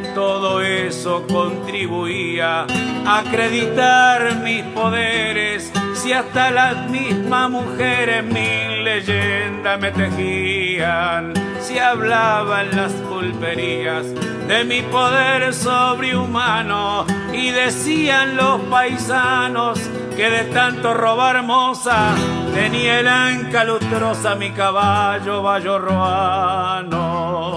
eso 0.59 1.25
contribuía 1.27 2.65
a 3.05 3.19
acreditar 3.19 4.35
mis 4.43 4.63
poderes. 4.63 5.71
si 5.93 6.11
hasta 6.11 6.51
las 6.51 6.89
mismas 6.89 7.49
mujeres 7.49 8.23
mil 8.23 8.83
leyendas 8.83 9.79
me 9.79 9.91
tejían, 9.91 11.33
si 11.61 11.77
hablaban 11.79 12.75
las 12.75 12.91
pulperías 12.91 14.07
de 14.47 14.63
mi 14.65 14.81
poder 14.81 15.53
sobrehumano 15.53 17.05
y 17.31 17.51
decían 17.51 18.35
los 18.35 18.59
paisanos 18.61 19.79
que 20.17 20.29
de 20.29 20.43
tanto 20.45 20.93
robar 20.93 21.37
hermosa 21.37 22.13
tenía 22.53 22.99
el 22.99 23.07
anca 23.07 23.63
lustrosa 23.63 24.35
mi 24.35 24.51
caballo 24.51 25.79
ruano. 25.79 27.55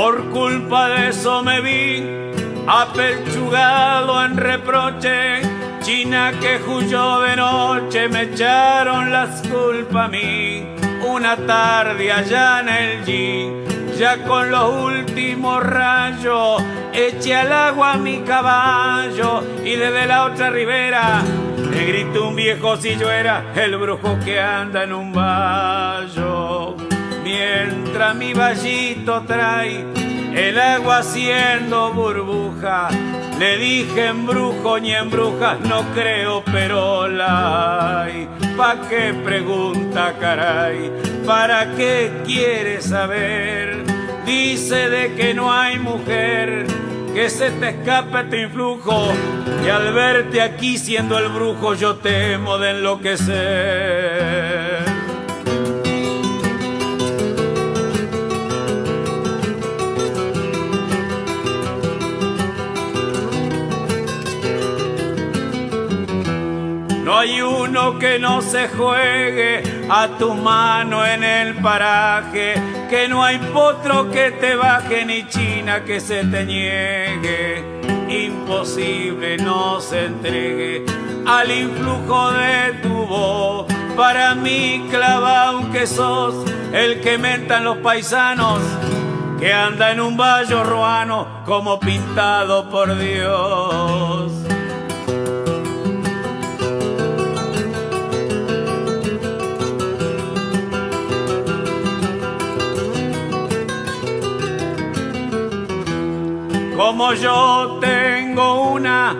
Por 0.00 0.30
culpa 0.30 0.88
de 0.88 1.08
eso 1.10 1.42
me 1.42 1.60
vi 1.60 2.02
apechugado 2.66 4.24
en 4.24 4.34
reproche. 4.34 5.42
China 5.82 6.32
que 6.40 6.58
huyó 6.66 7.20
de 7.20 7.36
noche 7.36 8.08
me 8.08 8.22
echaron 8.22 9.12
las 9.12 9.46
culpas 9.46 10.06
a 10.06 10.08
mí. 10.08 10.64
Una 11.06 11.36
tarde 11.36 12.10
allá 12.10 12.60
en 12.60 12.68
el 12.70 13.04
jean, 13.04 13.98
ya 13.98 14.24
con 14.24 14.50
los 14.50 14.72
últimos 14.72 15.62
rayos, 15.62 16.62
eché 16.94 17.36
al 17.36 17.52
agua 17.52 17.98
mi 17.98 18.20
caballo 18.20 19.42
y 19.62 19.76
desde 19.76 20.06
la 20.06 20.24
otra 20.24 20.48
ribera 20.48 21.20
le 21.70 21.84
gritó 21.84 22.28
un 22.28 22.36
viejo 22.36 22.74
si 22.78 22.96
yo 22.96 23.10
era 23.10 23.52
el 23.54 23.76
brujo 23.76 24.18
que 24.24 24.40
anda 24.40 24.84
en 24.84 24.94
un 24.94 25.12
vallo 25.12 26.39
mientras 27.30 28.14
mi 28.16 28.32
vallito 28.32 29.22
trae 29.26 29.84
el 30.34 30.58
agua 30.58 30.98
haciendo 30.98 31.92
burbuja. 31.92 32.88
Le 33.38 33.56
dije 33.56 34.06
embrujo 34.08 34.78
ni 34.78 34.92
embrujas, 34.92 35.60
no 35.60 35.82
creo, 35.94 36.42
pero 36.52 37.08
la 37.08 38.02
hay. 38.02 38.28
¿Pa' 38.56 38.76
qué 38.88 39.14
pregunta, 39.24 40.14
caray? 40.20 40.90
¿Para 41.24 41.74
qué 41.76 42.10
quiere 42.26 42.82
saber? 42.82 43.84
Dice 44.26 44.90
de 44.90 45.14
que 45.14 45.32
no 45.32 45.52
hay 45.52 45.78
mujer 45.78 46.66
que 47.14 47.30
se 47.30 47.50
te 47.50 47.70
escape 47.70 48.24
tu 48.24 48.36
influjo 48.36 49.12
y 49.64 49.68
al 49.68 49.92
verte 49.92 50.42
aquí 50.42 50.78
siendo 50.78 51.18
el 51.18 51.28
brujo 51.28 51.74
yo 51.74 51.96
temo 51.96 52.58
de 52.58 52.70
enloquecer. 52.70 54.49
No 67.10 67.18
hay 67.18 67.42
uno 67.42 67.98
que 67.98 68.20
no 68.20 68.40
se 68.40 68.68
juegue 68.68 69.64
a 69.90 70.06
tu 70.16 70.32
mano 70.32 71.04
en 71.04 71.24
el 71.24 71.56
paraje, 71.56 72.54
que 72.88 73.08
no 73.08 73.24
hay 73.24 73.38
potro 73.52 74.08
que 74.12 74.30
te 74.30 74.54
baje 74.54 75.04
ni 75.04 75.26
china 75.26 75.82
que 75.82 75.98
se 75.98 76.22
te 76.24 76.44
niegue. 76.44 77.64
Imposible 78.08 79.38
no 79.38 79.80
se 79.80 80.04
entregue 80.04 80.84
al 81.26 81.50
influjo 81.50 82.30
de 82.30 82.74
tu 82.80 83.04
voz. 83.06 83.66
Para 83.96 84.36
mí 84.36 84.86
clava 84.88 85.48
aunque 85.48 85.88
sos 85.88 86.48
el 86.72 87.00
que 87.00 87.18
mentan 87.18 87.64
los 87.64 87.78
paisanos, 87.78 88.60
que 89.40 89.52
anda 89.52 89.90
en 89.90 90.00
un 90.00 90.16
vallo 90.16 90.62
ruano 90.62 91.42
como 91.44 91.80
pintado 91.80 92.70
por 92.70 92.96
Dios. 92.96 94.19
Como 106.80 107.12
yo 107.12 107.76
tengo 107.78 108.70
una 108.70 109.14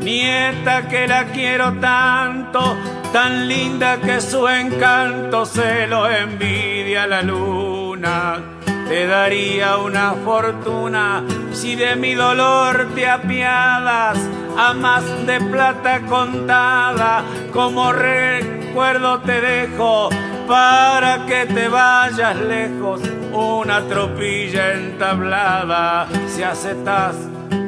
nieta 0.00 0.88
que 0.88 1.06
la 1.06 1.26
quiero 1.26 1.74
tanto, 1.74 2.76
tan 3.12 3.46
linda 3.46 4.00
que 4.00 4.20
su 4.20 4.48
encanto 4.48 5.46
se 5.46 5.86
lo 5.86 6.10
envidia 6.10 7.06
la 7.06 7.22
luna. 7.22 8.42
Te 8.88 9.06
daría 9.06 9.76
una 9.76 10.14
fortuna 10.24 11.22
si 11.52 11.76
de 11.76 11.94
mi 11.94 12.14
dolor 12.14 12.88
te 12.96 13.08
apiadas, 13.08 14.18
a 14.58 14.72
más 14.72 15.04
de 15.24 15.40
plata 15.40 16.00
contada, 16.06 17.22
como 17.52 17.92
recuerdo 17.92 19.20
te 19.20 19.40
dejo 19.40 20.08
para 20.48 21.24
que 21.26 21.46
te 21.46 21.68
vayas 21.68 22.34
lejos 22.40 23.00
una 23.34 23.82
tropilla 23.82 24.72
entablada. 24.72 26.06
Si 26.28 26.42
aceptas 26.42 27.16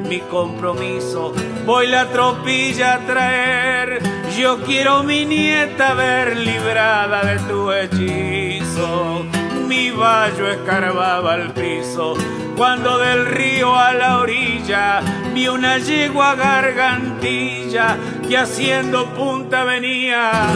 mi 0.09 0.21
compromiso, 0.21 1.33
voy 1.65 1.89
la 1.89 2.07
tropilla 2.07 2.95
a 2.95 2.99
traer. 3.01 4.01
Yo 4.37 4.63
quiero 4.63 5.03
mi 5.03 5.25
nieta 5.25 5.95
ver 5.95 6.37
librada 6.37 7.25
de 7.25 7.39
tu 7.41 7.73
hechizo. 7.73 9.25
Mi 9.67 9.91
vallo 9.91 10.49
escarbaba 10.49 11.35
al 11.35 11.53
piso 11.53 12.15
cuando 12.57 12.99
del 12.99 13.27
río 13.27 13.75
a 13.75 13.93
la 13.93 14.19
orilla 14.19 15.03
vi 15.35 15.47
una 15.49 15.77
yegua 15.79 16.35
gargantilla 16.35 17.97
que 18.27 18.39
haciendo 18.39 19.07
punta 19.15 19.65
venía. 19.65 20.47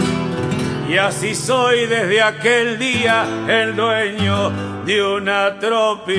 Y 0.90 0.98
así 0.98 1.36
soy 1.36 1.86
desde 1.86 2.20
aquel 2.20 2.76
día 2.76 3.24
el 3.48 3.76
dueño 3.76 4.50
de 4.84 5.00
una 5.04 5.56
tropilla. 5.60 6.18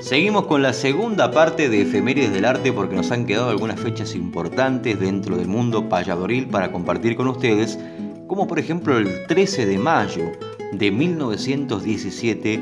Seguimos 0.00 0.46
con 0.46 0.62
la 0.62 0.72
segunda 0.72 1.30
parte 1.30 1.68
de 1.68 1.82
Efemérides 1.82 2.32
del 2.32 2.44
Arte 2.44 2.72
porque 2.72 2.96
nos 2.96 3.12
han 3.12 3.24
quedado 3.24 3.50
algunas 3.50 3.78
fechas 3.78 4.16
importantes 4.16 4.98
dentro 4.98 5.36
del 5.36 5.46
mundo 5.46 5.88
payadoril 5.88 6.48
para 6.48 6.72
compartir 6.72 7.14
con 7.14 7.28
ustedes, 7.28 7.78
como 8.26 8.48
por 8.48 8.58
ejemplo 8.58 8.98
el 8.98 9.28
13 9.28 9.64
de 9.64 9.78
mayo 9.78 10.32
de 10.72 10.90
1917 10.90 12.60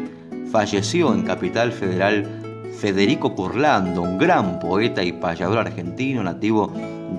falleció 0.53 1.15
en 1.15 1.23
Capital 1.23 1.73
Federal 1.73 2.44
Federico 2.79 3.35
Curlando, 3.35 4.03
un 4.03 4.19
gran 4.19 4.59
poeta 4.59 5.03
y 5.03 5.13
payador 5.13 5.59
argentino 5.59 6.23
nativo 6.23 6.71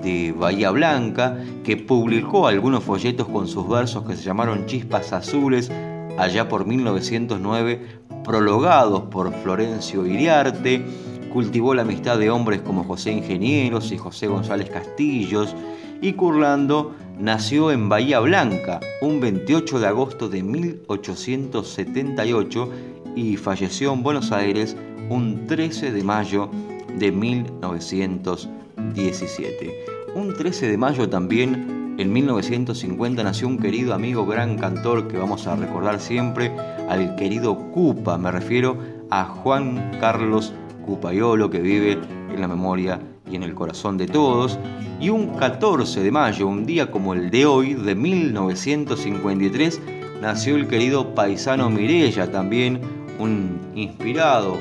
de 0.02 0.32
Bahía 0.32 0.70
Blanca, 0.70 1.36
que 1.64 1.76
publicó 1.76 2.46
algunos 2.46 2.84
folletos 2.84 3.28
con 3.28 3.48
sus 3.48 3.68
versos 3.68 4.06
que 4.06 4.16
se 4.16 4.22
llamaron 4.22 4.66
Chispas 4.66 5.12
Azules 5.12 5.70
allá 6.18 6.48
por 6.48 6.66
1909, 6.66 8.00
prologados 8.24 9.02
por 9.10 9.32
Florencio 9.32 10.06
Iriarte, 10.06 10.84
cultivó 11.32 11.74
la 11.74 11.82
amistad 11.82 12.18
de 12.18 12.30
hombres 12.30 12.62
como 12.62 12.84
José 12.84 13.12
Ingenieros 13.12 13.92
y 13.92 13.98
José 13.98 14.26
González 14.26 14.70
Castillos, 14.70 15.54
y 16.00 16.12
Curlando 16.12 16.94
nació 17.18 17.70
en 17.70 17.88
Bahía 17.88 18.20
Blanca 18.20 18.80
un 19.00 19.18
28 19.20 19.80
de 19.80 19.86
agosto 19.86 20.28
de 20.28 20.42
1878 20.42 22.70
y 23.14 23.38
falleció 23.38 23.94
en 23.94 24.02
Buenos 24.02 24.32
Aires 24.32 24.76
un 25.08 25.46
13 25.46 25.92
de 25.92 26.02
mayo 26.02 26.50
de 26.98 27.12
1917. 27.12 29.84
Un 30.14 30.34
13 30.34 30.68
de 30.68 30.76
mayo 30.78 31.08
también, 31.08 31.94
en 31.98 32.12
1950, 32.12 33.22
nació 33.22 33.46
un 33.48 33.58
querido 33.58 33.94
amigo, 33.94 34.26
gran 34.26 34.58
cantor 34.58 35.08
que 35.08 35.16
vamos 35.18 35.46
a 35.46 35.56
recordar 35.56 35.98
siempre, 36.00 36.52
al 36.88 37.16
querido 37.16 37.56
Cupa, 37.72 38.18
me 38.18 38.30
refiero 38.30 38.78
a 39.10 39.24
Juan 39.24 39.98
Carlos 40.00 40.52
Cupayolo, 40.84 41.48
que 41.50 41.60
vive 41.60 41.98
en 42.32 42.40
la 42.40 42.48
memoria 42.48 43.00
y 43.30 43.36
en 43.36 43.42
el 43.42 43.54
corazón 43.54 43.98
de 43.98 44.06
todos. 44.06 44.58
Y 45.00 45.10
un 45.10 45.36
14 45.36 46.02
de 46.02 46.10
mayo, 46.10 46.48
un 46.48 46.64
día 46.64 46.90
como 46.90 47.12
el 47.14 47.30
de 47.30 47.44
hoy, 47.46 47.74
de 47.74 47.94
1953, 47.94 49.80
nació 50.22 50.56
el 50.56 50.68
querido 50.68 51.14
paisano 51.14 51.68
Mirella, 51.70 52.30
también 52.30 52.80
un 53.18 53.58
inspirado 53.74 54.58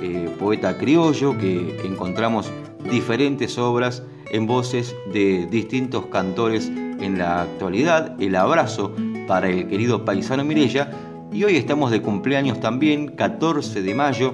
eh, 0.00 0.30
poeta 0.38 0.78
criollo 0.78 1.36
que, 1.38 1.76
encontramos 1.84 2.50
diferentes 2.90 3.58
obras 3.58 4.02
en 4.30 4.46
voces 4.46 4.94
de 5.12 5.46
distintos 5.46 6.06
cantores 6.06 6.68
en 6.68 7.18
la 7.18 7.42
actualidad. 7.42 8.14
El 8.20 8.36
abrazo 8.36 8.94
para 9.26 9.48
el 9.48 9.66
querido 9.68 10.04
paisano 10.04 10.44
Mirella. 10.44 10.92
Y 11.32 11.42
hoy 11.44 11.56
estamos 11.56 11.90
de 11.90 12.00
cumpleaños 12.00 12.60
también, 12.60 13.08
14 13.08 13.82
de 13.82 13.94
mayo 13.94 14.32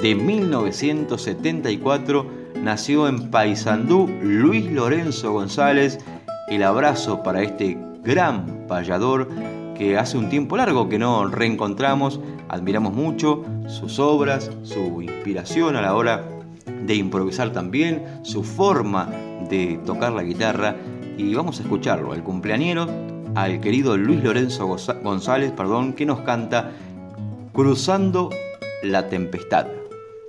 de 0.00 0.14
1974, 0.14 2.26
nació 2.62 3.08
en 3.08 3.30
Paysandú 3.30 4.08
Luis 4.22 4.70
Lorenzo 4.70 5.32
González. 5.32 5.98
El 6.48 6.62
abrazo 6.62 7.22
para 7.22 7.42
este 7.42 7.78
gran 8.02 8.66
payador 8.68 9.28
que 9.76 9.98
hace 9.98 10.18
un 10.18 10.28
tiempo 10.28 10.56
largo 10.56 10.88
que 10.88 10.98
no 10.98 11.26
reencontramos, 11.26 12.20
admiramos 12.48 12.92
mucho 12.92 13.44
sus 13.68 13.98
obras, 13.98 14.50
su 14.62 15.02
inspiración 15.02 15.76
a 15.76 15.82
la 15.82 15.94
hora 15.94 16.24
de 16.86 16.94
improvisar 16.94 17.52
también, 17.52 18.20
su 18.22 18.42
forma 18.42 19.10
de 19.48 19.78
tocar 19.84 20.12
la 20.12 20.22
guitarra 20.22 20.76
y 21.16 21.34
vamos 21.34 21.60
a 21.60 21.62
escucharlo, 21.62 22.12
al 22.12 22.22
cumpleañero, 22.22 22.86
al 23.34 23.60
querido 23.60 23.96
Luis 23.96 24.22
Lorenzo 24.22 24.66
González, 25.02 25.52
perdón, 25.52 25.92
que 25.92 26.06
nos 26.06 26.20
canta 26.20 26.72
Cruzando 27.52 28.30
la 28.82 29.08
Tempestad. 29.08 29.66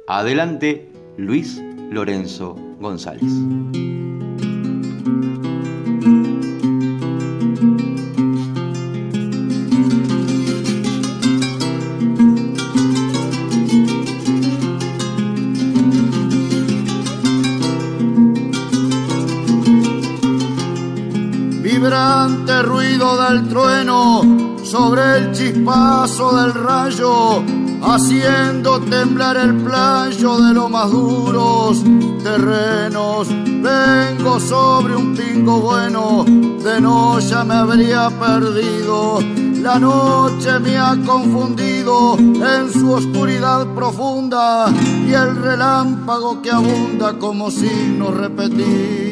Adelante, 0.07 0.89
Luis 1.17 1.61
Lorenzo 1.91 2.55
González. 2.79 3.96
Del 23.37 23.49
trueno 23.49 24.21
sobre 24.63 25.17
el 25.17 25.31
chispazo 25.31 26.35
del 26.37 26.53
rayo 26.53 27.43
haciendo 27.83 28.79
temblar 28.81 29.37
el 29.37 29.55
playo 29.57 30.39
de 30.39 30.53
los 30.53 30.69
más 30.69 30.91
duros 30.91 31.83
terrenos. 32.23 33.27
Vengo 33.29 34.39
sobre 34.39 34.95
un 34.95 35.15
pingo 35.15 35.59
bueno, 35.59 36.25
de 36.25 36.81
noche 36.81 37.35
me 37.45 37.53
habría 37.53 38.09
perdido. 38.09 39.19
La 39.61 39.77
noche 39.79 40.59
me 40.59 40.77
ha 40.77 40.95
confundido 41.05 42.17
en 42.17 42.71
su 42.71 42.91
oscuridad 42.91 43.67
profunda 43.75 44.67
y 45.05 45.13
el 45.13 45.35
relámpago 45.35 46.41
que 46.41 46.51
abunda 46.51 47.13
como 47.19 47.51
signo 47.51 48.11
repetido. 48.11 49.06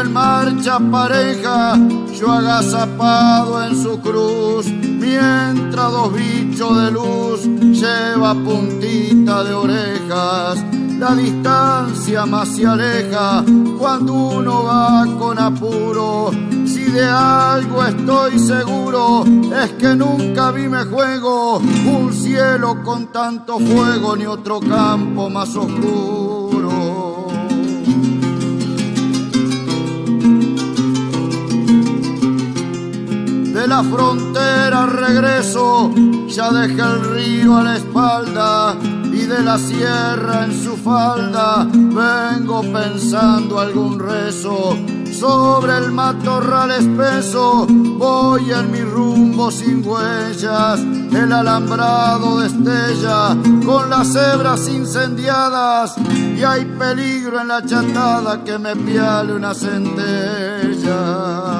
En 0.00 0.12
marcha 0.12 0.78
pareja, 0.78 1.78
yo 2.18 2.30
agazapado 2.30 3.64
en 3.64 3.82
su 3.82 4.00
cruz, 4.00 4.66
mientras 4.66 5.92
dos 5.92 6.12
bichos 6.12 6.82
de 6.82 6.90
luz 6.90 7.42
lleva 7.44 8.34
puntita 8.34 9.44
de 9.44 9.54
orejas. 9.54 10.64
La 10.98 11.14
distancia 11.14 12.24
más 12.24 12.48
se 12.48 12.66
aleja 12.66 13.44
cuando 13.78 14.14
uno 14.14 14.64
va 14.64 15.06
con 15.18 15.38
apuro. 15.38 16.30
Si 16.64 16.84
de 16.84 17.04
algo 17.04 17.84
estoy 17.84 18.38
seguro 18.38 19.24
es 19.62 19.72
que 19.72 19.94
nunca 19.94 20.52
vi 20.52 20.68
me 20.68 20.84
juego 20.84 21.58
un 21.58 22.12
cielo 22.12 22.82
con 22.82 23.12
tanto 23.12 23.58
fuego 23.58 24.16
ni 24.16 24.26
otro 24.26 24.58
campo 24.60 25.28
más 25.28 25.54
oscuro. 25.54 26.25
La 33.66 33.82
frontera 33.82 34.86
regreso, 34.86 35.90
ya 36.28 36.50
deja 36.50 36.92
el 36.92 37.14
río 37.14 37.56
a 37.56 37.64
la 37.64 37.76
espalda 37.76 38.76
y 39.12 39.24
de 39.24 39.42
la 39.42 39.58
sierra 39.58 40.44
en 40.44 40.52
su 40.52 40.76
falda 40.76 41.66
vengo 41.72 42.62
pensando 42.62 43.58
algún 43.58 43.98
rezo. 43.98 44.76
Sobre 45.10 45.78
el 45.78 45.90
matorral 45.92 46.70
espeso 46.70 47.66
voy 47.68 48.52
en 48.52 48.70
mi 48.70 48.82
rumbo 48.82 49.50
sin 49.50 49.84
huellas, 49.86 50.80
el 50.80 51.32
alambrado 51.32 52.40
destella 52.40 53.36
con 53.64 53.90
las 53.90 54.14
hebras 54.14 54.68
incendiadas 54.68 55.94
y 56.36 56.44
hay 56.44 56.66
peligro 56.78 57.40
en 57.40 57.48
la 57.48 57.64
chatada 57.64 58.44
que 58.44 58.58
me 58.58 58.76
piale 58.76 59.34
una 59.34 59.54
centella. 59.54 61.55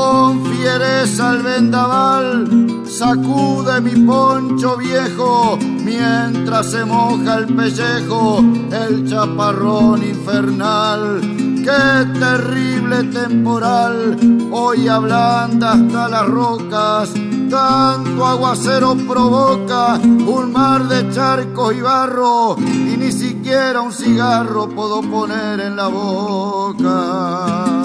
Con 0.00 0.46
fiereza 0.46 1.32
el 1.32 1.42
vendaval 1.42 2.82
sacude 2.86 3.80
mi 3.82 4.06
poncho 4.06 4.76
viejo 4.76 5.58
mientras 5.84 6.70
se 6.70 6.84
moja 6.86 7.38
el 7.40 7.46
pellejo 7.54 8.42
el 8.84 9.08
chaparrón 9.08 10.02
infernal. 10.02 11.20
Qué 11.66 12.18
terrible 12.18 13.04
temporal 13.04 14.16
hoy 14.50 14.88
ablanda 14.88 15.72
hasta 15.72 16.08
las 16.08 16.26
rocas. 16.26 17.10
Tanto 17.50 18.26
aguacero 18.26 18.96
provoca 19.06 19.96
un 20.36 20.52
mar 20.52 20.88
de 20.88 21.10
charcos 21.12 21.74
y 21.74 21.80
barro 21.80 22.56
y 22.58 22.96
ni 22.96 23.12
siquiera 23.12 23.82
un 23.82 23.92
cigarro 23.92 24.68
puedo 24.68 25.02
poner 25.02 25.60
en 25.60 25.76
la 25.76 25.88
boca. 25.88 27.80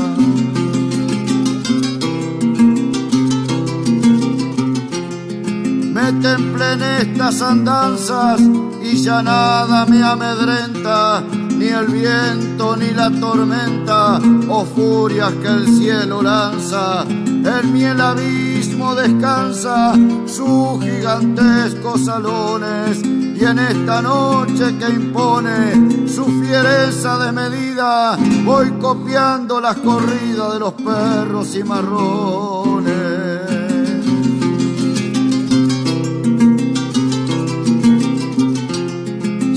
Me 5.96 6.12
temple 6.22 6.74
en 6.74 6.82
estas 6.82 7.42
andanzas 7.42 8.42
y 8.84 9.02
ya 9.02 9.22
nada 9.22 9.86
me 9.86 10.04
amedrenta, 10.04 11.22
ni 11.22 11.68
el 11.68 11.88
viento 11.88 12.76
ni 12.76 12.90
la 12.90 13.10
tormenta 13.10 14.20
o 14.50 14.66
furias 14.66 15.32
que 15.42 15.48
el 15.48 15.68
cielo 15.68 16.22
lanza. 16.22 17.04
En 17.04 17.72
mi 17.72 17.86
el 17.86 18.02
abismo 18.02 18.94
descansa 18.94 19.94
sus 20.26 20.84
gigantescos 20.84 22.04
salones 22.04 23.02
y 23.02 23.46
en 23.46 23.60
esta 23.60 24.02
noche 24.02 24.78
que 24.78 24.90
impone 24.90 26.10
su 26.10 26.26
fiereza 26.42 27.20
de 27.20 27.32
medida 27.32 28.18
voy 28.44 28.70
copiando 28.82 29.62
las 29.62 29.78
corridas 29.78 30.54
de 30.54 30.60
los 30.60 30.74
perros 30.74 31.56
y 31.56 31.64
marrones. 31.64 32.75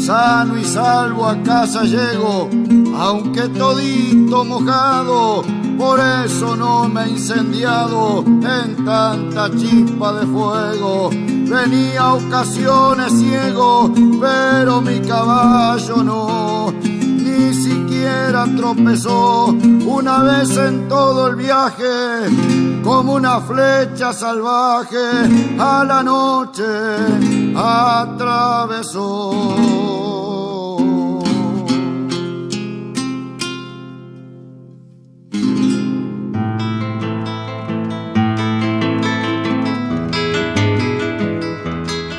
Sano 0.08 0.56
y 0.56 0.64
salvo 0.64 1.26
a 1.26 1.36
casa 1.42 1.82
llego, 1.82 2.48
aunque 2.96 3.42
todito 3.48 4.42
mojado, 4.42 5.44
por 5.76 6.00
eso 6.00 6.56
no 6.56 6.88
me 6.88 7.02
he 7.02 7.08
incendiado 7.10 8.24
en 8.26 8.86
tanta 8.86 9.50
chispa 9.54 10.14
de 10.14 10.26
fuego. 10.26 11.10
Venía 11.10 12.14
ocasiones 12.14 13.12
ciego, 13.18 13.92
pero 14.18 14.80
mi 14.80 14.98
caballo 15.00 16.02
no, 16.02 16.37
siquiera 18.38 18.56
tropezó 18.56 19.46
una 19.46 20.22
vez 20.22 20.56
en 20.56 20.88
todo 20.88 21.28
el 21.28 21.36
viaje, 21.36 21.84
como 22.82 23.14
una 23.14 23.40
flecha 23.40 24.12
salvaje 24.12 24.96
a 25.58 25.84
la 25.84 26.02
noche 26.02 26.64
atravesó. 27.56 29.06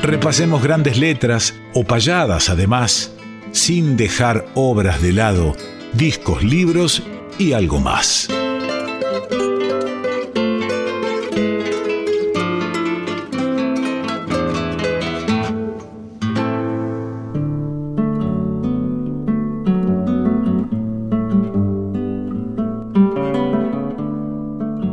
Repasemos 0.02 0.62
grandes 0.62 0.98
letras 0.98 1.54
o 1.72 1.84
payadas 1.84 2.50
además, 2.50 3.12
sin 3.52 3.96
dejar 3.96 4.46
obras 4.54 5.00
de 5.00 5.12
lado, 5.12 5.54
discos, 5.94 6.42
libros 6.42 7.02
y 7.38 7.52
algo 7.52 7.80
más. 7.80 8.28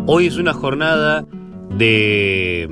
Hoy 0.09 0.27
es 0.27 0.37
una 0.37 0.53
jornada 0.53 1.25
de 1.77 2.69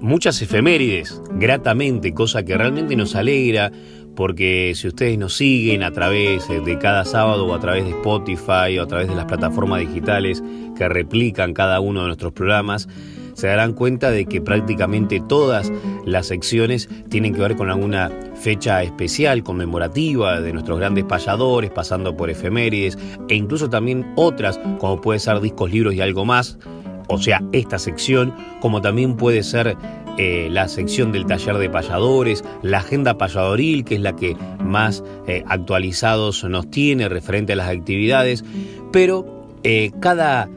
muchas 0.00 0.40
efemérides, 0.40 1.20
gratamente, 1.32 2.14
cosa 2.14 2.44
que 2.44 2.56
realmente 2.56 2.96
nos 2.96 3.14
alegra, 3.16 3.72
porque 4.18 4.72
si 4.74 4.88
ustedes 4.88 5.16
nos 5.16 5.36
siguen 5.36 5.84
a 5.84 5.92
través 5.92 6.48
de 6.48 6.78
cada 6.78 7.04
sábado 7.04 7.46
o 7.46 7.54
a 7.54 7.60
través 7.60 7.84
de 7.84 7.90
Spotify 7.90 8.76
o 8.76 8.82
a 8.82 8.86
través 8.88 9.06
de 9.06 9.14
las 9.14 9.26
plataformas 9.26 9.78
digitales 9.78 10.42
que 10.76 10.88
replican 10.88 11.54
cada 11.54 11.78
uno 11.78 12.00
de 12.00 12.06
nuestros 12.08 12.32
programas, 12.32 12.88
se 13.34 13.46
darán 13.46 13.74
cuenta 13.74 14.10
de 14.10 14.26
que 14.26 14.40
prácticamente 14.40 15.20
todas 15.20 15.70
las 16.04 16.26
secciones 16.26 16.88
tienen 17.08 17.32
que 17.32 17.42
ver 17.42 17.54
con 17.54 17.70
alguna 17.70 18.10
fecha 18.34 18.82
especial, 18.82 19.44
conmemorativa 19.44 20.40
de 20.40 20.52
nuestros 20.52 20.80
grandes 20.80 21.04
payadores, 21.04 21.70
pasando 21.70 22.16
por 22.16 22.28
efemérides 22.28 22.98
e 23.28 23.36
incluso 23.36 23.70
también 23.70 24.04
otras, 24.16 24.58
como 24.80 25.00
puede 25.00 25.20
ser 25.20 25.40
discos, 25.40 25.70
libros 25.70 25.94
y 25.94 26.00
algo 26.00 26.24
más, 26.24 26.58
o 27.06 27.18
sea, 27.18 27.40
esta 27.52 27.78
sección, 27.78 28.34
como 28.60 28.82
también 28.82 29.16
puede 29.16 29.44
ser 29.44 29.76
eh, 30.18 30.48
la 30.50 30.66
sección 30.66 31.12
del 31.12 31.26
taller 31.26 31.58
de 31.58 31.70
payadores, 31.70 32.44
la 32.62 32.78
agenda 32.78 33.16
payadoril, 33.16 33.84
que 33.84 33.94
es 33.94 34.00
la 34.00 34.16
que 34.16 34.36
más 34.58 35.04
eh, 35.28 35.44
actualizados 35.46 36.42
nos 36.42 36.68
tiene 36.70 37.08
referente 37.08 37.52
a 37.52 37.56
las 37.56 37.68
actividades, 37.68 38.44
pero 38.92 39.46
eh, 39.62 39.92
cada 40.00 40.48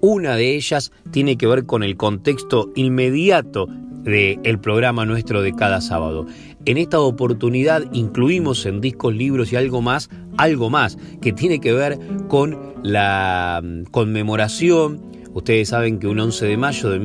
una 0.00 0.36
de 0.36 0.54
ellas 0.54 0.92
tiene 1.10 1.36
que 1.36 1.48
ver 1.48 1.66
con 1.66 1.82
el 1.82 1.96
contexto 1.96 2.70
inmediato 2.76 3.66
del 4.04 4.58
programa 4.60 5.04
nuestro 5.04 5.42
de 5.42 5.52
cada 5.52 5.80
sábado. 5.80 6.26
En 6.64 6.78
esta 6.78 7.00
oportunidad 7.00 7.82
incluimos 7.92 8.66
en 8.66 8.80
discos, 8.80 9.14
libros 9.14 9.52
y 9.52 9.56
algo 9.56 9.82
más, 9.82 10.10
algo 10.36 10.70
más 10.70 10.96
que 11.20 11.32
tiene 11.32 11.60
que 11.60 11.72
ver 11.72 11.98
con 12.28 12.74
la 12.82 13.60
mm, 13.62 13.84
conmemoración. 13.90 15.00
Ustedes 15.34 15.70
saben 15.70 15.98
que 15.98 16.06
un 16.06 16.20
11 16.20 16.46
de 16.46 16.56
mayo 16.56 16.90
de 16.90 17.00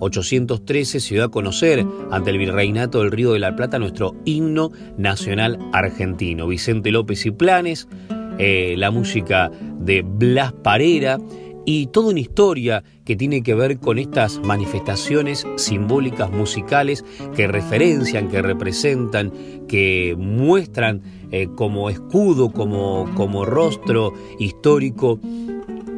1813 0.00 1.00
se 1.00 1.14
dio 1.14 1.24
a 1.24 1.30
conocer 1.30 1.84
ante 2.10 2.30
el 2.30 2.38
Virreinato 2.38 3.00
del 3.00 3.10
Río 3.10 3.32
de 3.32 3.38
la 3.38 3.54
Plata 3.54 3.78
nuestro 3.78 4.16
himno 4.24 4.70
nacional 4.96 5.58
argentino. 5.72 6.46
Vicente 6.46 6.90
López 6.90 7.26
y 7.26 7.30
Planes, 7.30 7.88
eh, 8.38 8.74
la 8.78 8.90
música 8.90 9.50
de 9.78 10.02
Blas 10.02 10.52
Parera 10.52 11.18
y 11.66 11.88
toda 11.88 12.10
una 12.10 12.20
historia 12.20 12.82
que 13.04 13.16
tiene 13.16 13.42
que 13.42 13.54
ver 13.54 13.78
con 13.78 13.98
estas 13.98 14.40
manifestaciones 14.40 15.46
simbólicas 15.56 16.30
musicales 16.30 17.04
que 17.36 17.46
referencian, 17.46 18.28
que 18.28 18.40
representan, 18.40 19.32
que 19.68 20.14
muestran 20.18 21.02
eh, 21.30 21.48
como 21.54 21.90
escudo, 21.90 22.50
como, 22.50 23.08
como 23.14 23.44
rostro 23.44 24.14
histórico 24.38 25.20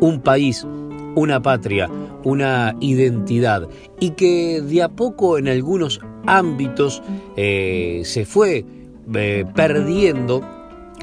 un 0.00 0.20
país, 0.20 0.66
una 1.14 1.40
patria, 1.40 1.88
una 2.24 2.76
identidad 2.80 3.68
y 4.00 4.10
que 4.10 4.60
de 4.60 4.82
a 4.82 4.88
poco 4.88 5.38
en 5.38 5.48
algunos 5.48 6.00
ámbitos 6.26 7.02
eh, 7.36 8.02
se 8.04 8.24
fue 8.24 8.64
eh, 9.14 9.44
perdiendo 9.54 10.40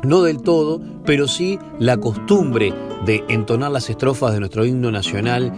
no 0.04 0.22
del 0.22 0.42
todo, 0.42 0.82
pero 1.06 1.28
sí 1.28 1.60
la 1.80 1.98
costumbre 1.98 2.74
de 3.06 3.24
entonar 3.28 3.72
las 3.72 3.90
estrofas 3.90 4.34
de 4.34 4.40
nuestro 4.40 4.66
himno 4.66 4.92
nacional 4.92 5.54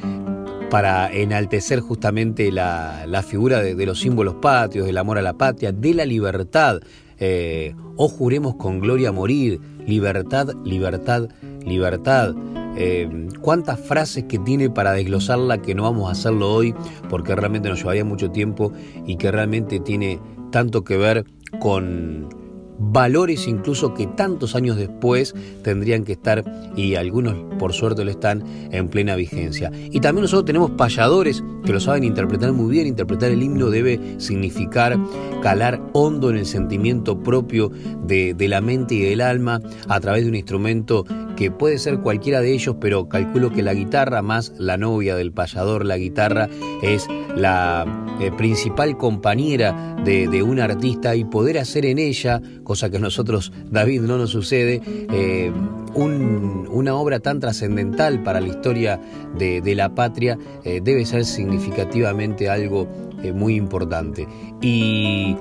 para 0.70 1.12
enaltecer 1.12 1.82
justamente 1.82 2.52
la, 2.52 3.24
figura 3.28 3.62
de, 3.62 3.86
los 3.86 4.00
símbolos 4.00 4.36
patrios, 4.36 4.88
del 4.88 4.98
amor 4.98 5.18
a 5.18 5.22
la 5.22 5.34
patria, 5.34 5.72
de 5.72 5.94
la 5.94 6.06
libertad. 6.06 6.80
Eh, 7.24 7.76
o 7.98 8.08
juremos 8.10 8.56
con 8.56 8.80
gloria 8.80 9.12
morir, 9.12 9.62
libertad, 9.86 10.50
libertad, 10.66 11.30
libertad. 11.64 12.34
Eh, 12.76 13.28
cuántas 13.42 13.80
frases 13.80 14.24
que 14.24 14.40
tiene 14.40 14.70
para 14.70 14.94
desglosarla 14.94 15.62
que 15.62 15.76
no 15.76 15.84
vamos 15.84 16.10
a 16.10 16.14
hacerlo 16.14 16.52
hoy 16.52 16.74
porque 17.10 17.36
realmente 17.36 17.70
nos 17.70 17.80
llevaría 17.80 18.04
mucho 18.06 18.32
tiempo 18.32 18.72
y 19.06 19.18
que 19.18 19.30
realmente 19.30 19.80
tiene 19.80 20.20
tanto 20.52 20.84
que 20.84 20.98
ver 20.98 21.26
con 21.60 22.41
valores 22.82 23.48
incluso 23.48 23.94
que 23.94 24.08
tantos 24.08 24.56
años 24.56 24.76
después 24.76 25.36
tendrían 25.64 26.04
que 26.04 26.14
estar, 26.14 26.44
y 26.76 26.96
algunos 26.96 27.36
por 27.60 27.74
suerte 27.74 28.04
lo 28.04 28.12
están, 28.12 28.44
en 28.72 28.88
plena 28.90 29.16
vigencia. 29.16 29.72
Y 29.92 30.00
también 30.00 30.24
nosotros 30.24 30.46
tenemos 30.46 30.72
payadores 30.72 31.44
que 31.64 31.74
lo 31.74 31.80
saben 31.80 32.04
interpretar 32.04 32.52
muy 32.54 32.72
bien. 32.72 32.88
Interpretar 32.88 33.32
el 33.32 33.44
himno 33.44 33.70
debe 33.70 34.00
significar 34.18 34.98
calar 35.42 35.82
hondo 35.94 36.32
en 36.32 36.38
el 36.38 36.46
sentimiento 36.46 37.22
propio 37.22 37.72
de, 38.04 38.34
de 38.34 38.48
la 38.48 38.62
mente 38.62 38.96
y 38.96 39.02
del 39.02 39.22
alma 39.22 39.62
a 39.88 40.00
través 40.00 40.24
de 40.24 40.30
un 40.30 40.36
instrumento 40.36 41.06
que 41.36 41.52
puede 41.52 41.78
ser 41.78 42.00
cualquiera 42.00 42.42
de 42.42 42.54
ellos, 42.54 42.76
pero 42.80 43.08
calculo 43.08 43.52
que 43.52 43.64
la 43.64 43.74
guitarra 43.74 44.22
más 44.22 44.54
la 44.58 44.78
novia 44.78 45.16
del 45.16 45.32
payador, 45.32 45.86
la 45.86 45.98
guitarra 45.98 46.50
es 46.82 47.08
la 47.36 47.86
eh, 48.20 48.32
principal 48.32 48.98
compañera 48.98 49.96
de, 50.04 50.44
un 50.44 50.60
artista 50.60 51.16
y 51.16 51.24
poder 51.24 51.58
hacer 51.58 51.86
en 51.86 51.98
ella, 52.00 52.42
cosa 52.72 52.90
que 52.90 52.96
a 52.96 53.00
nosotros, 53.02 53.52
David, 53.70 54.04
no 54.04 54.18
nos 54.18 54.30
sucede, 54.30 54.82
eh, 55.12 55.52
una 55.94 56.96
obra 56.96 57.20
tan 57.20 57.42
trascendental 57.42 58.24
para 58.24 58.40
la 58.40 58.48
historia 58.48 58.98
de, 59.38 59.76
la 59.76 59.94
patria 59.94 60.38
eh, 60.64 60.80
debe 60.82 61.06
ser 61.06 61.26
significativamente 61.26 62.50
algo 62.50 62.88
muy 63.34 63.56
importante. 63.56 64.26
Y 64.62 65.36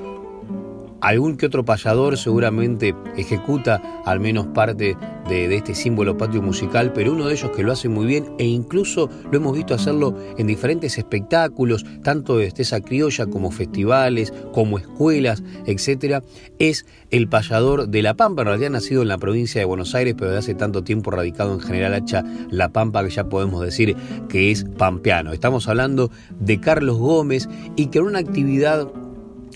algún 1.01 1.37
que 1.37 1.47
otro 1.47 1.65
payador 1.65 2.17
seguramente 2.17 2.95
ejecuta 3.17 4.03
al 4.05 4.21
menos 4.21 4.47
parte 4.49 4.97
de, 5.29 5.55
este 5.55 5.75
símbolo 5.75 6.19
patrio 6.19 6.43
musical, 6.43 6.93
pero 6.93 7.13
uno 7.13 7.27
de 7.27 7.35
ellos 7.35 7.51
que 7.53 7.63
lo 7.63 7.73
hace 7.73 7.89
muy 7.89 8.07
bien 8.07 8.33
e 8.39 8.47
incluso 8.47 9.09
lo 9.31 9.39
hemos 9.39 9.57
visto 9.57 9.75
hacerlo 9.75 10.17
en 10.37 10.49
diferentes 10.49 10.99
espectáculos, 10.99 11.85
tanto 12.03 12.37
de 12.37 12.53
esa 12.57 12.81
criolla 12.81 13.27
como 13.27 13.53
festivales, 13.53 14.33
como 14.53 14.79
escuelas, 14.79 15.43
etcétera, 15.67 16.25
es 16.59 16.85
el 17.11 17.29
payador 17.29 17.89
de 17.89 18.03
La 18.03 18.15
Pampa, 18.15 18.43
en 18.43 18.49
realidad 18.49 18.71
nacido 18.71 19.03
en 19.03 19.09
la 19.09 19.19
provincia 19.19 19.61
de 19.61 19.67
Buenos 19.67 19.95
Aires, 19.95 20.15
pero 20.19 20.33
de 20.33 20.39
hace 20.39 20.55
tanto 20.55 20.83
tiempo 20.83 21.11
radicado 21.13 21.55
en 21.55 21.61
General 21.61 21.95
Hacha, 21.95 22.25
La 22.51 22.71
Pampa, 22.71 23.05
que 23.05 23.11
ya 23.11 23.29
podemos 23.29 23.63
decir 23.63 23.97
que 24.29 24.51
es 24.51 24.65
pampeano. 24.65 25.33
Estamos 25.33 25.69
hablando 25.69 26.11
de 26.41 26.59
Carlos 26.59 26.99
Gómez 26.99 27.49
y 27.77 27.87
que 27.87 27.99
en 27.99 28.07
una 28.07 28.19
actividad 28.19 28.89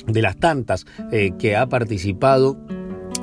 de 0.07 0.23
las 0.23 0.37
tantas 0.37 0.87
eh, 1.13 1.33
que 1.39 1.57
ha 1.57 1.67
participado, 1.69 2.59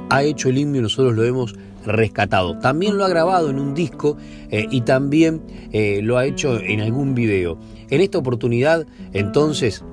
ha 0.09 0.23
hecho 0.23 0.49
el 0.49 0.57
himno 0.57 0.77
y 0.77 0.81
nosotros 0.81 1.15
lo 1.15 1.23
hemos 1.23 1.55
rescatado. 1.85 2.57
También 2.59 2.97
lo 2.97 3.05
ha 3.05 3.09
grabado 3.09 3.49
en 3.49 3.59
un 3.59 3.73
disco 3.73 4.17
eh, 4.49 4.67
y 4.69 4.81
también 4.81 5.41
eh, 5.71 6.01
lo 6.03 6.17
ha 6.17 6.25
hecho 6.25 6.59
en 6.59 6.81
algún 6.81 7.15
video. 7.15 7.57
En 7.89 8.01
esta 8.01 8.17
oportunidad, 8.17 8.85
entonces, 9.13 9.83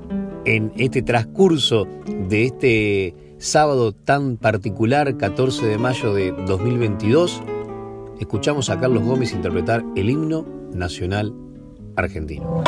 en 0.45 0.73
este 0.77 1.03
transcurso 1.03 1.87
de 2.29 2.45
este 2.45 3.15
sábado 3.39 3.93
tan 3.93 4.37
particular, 4.37 5.17
14 5.17 5.67
de 5.67 5.79
mayo 5.79 6.15
de 6.15 6.33
2022, 6.47 7.43
escuchamos 8.21 8.71
a 8.71 8.79
Carlos 8.79 9.05
Gómez 9.05 9.33
interpretar 9.33 9.85
el 9.97 10.11
himno 10.11 10.47
nacional 10.73 11.35
argentino. 11.97 12.63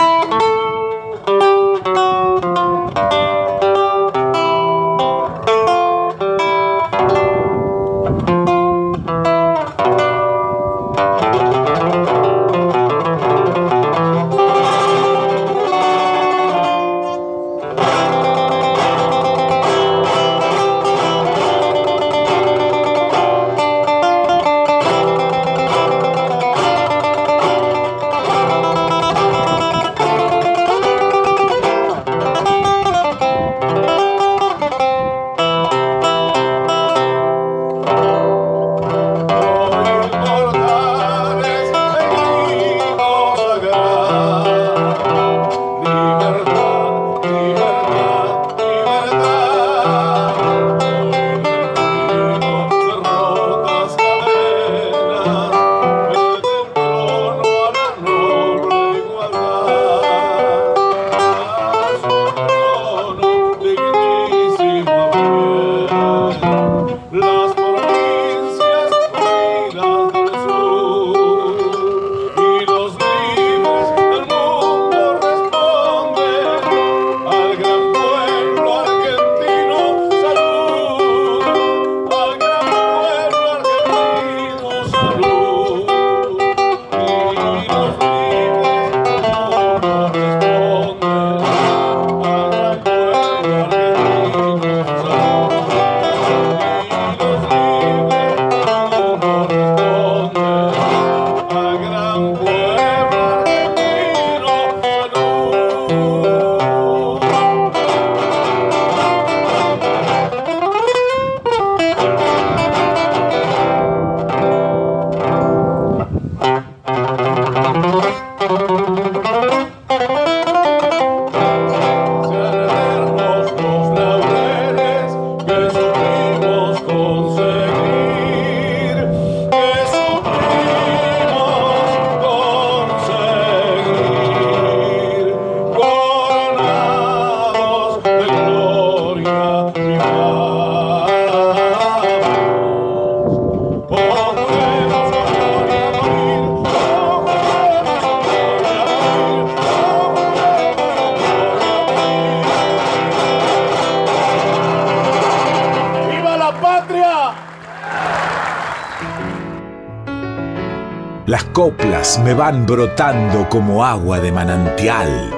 Las 161.30 161.44
coplas 161.44 162.20
me 162.24 162.34
van 162.34 162.66
brotando 162.66 163.48
como 163.48 163.84
agua 163.84 164.18
de 164.18 164.32
manantial. 164.32 165.32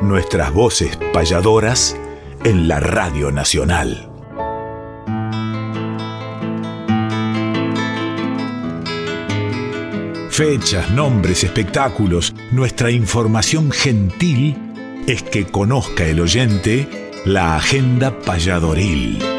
Nuestras 0.00 0.52
voces 0.52 0.98
payadoras 1.12 1.96
en 2.42 2.66
la 2.66 2.80
Radio 2.80 3.30
Nacional. 3.30 4.10
Fechas, 10.30 10.90
nombres, 10.90 11.44
espectáculos, 11.44 12.34
nuestra 12.50 12.90
información 12.90 13.70
gentil 13.70 14.58
es 15.06 15.22
que 15.22 15.46
conozca 15.46 16.06
el 16.06 16.18
oyente 16.18 17.12
la 17.24 17.54
agenda 17.54 18.18
payadoril. 18.18 19.35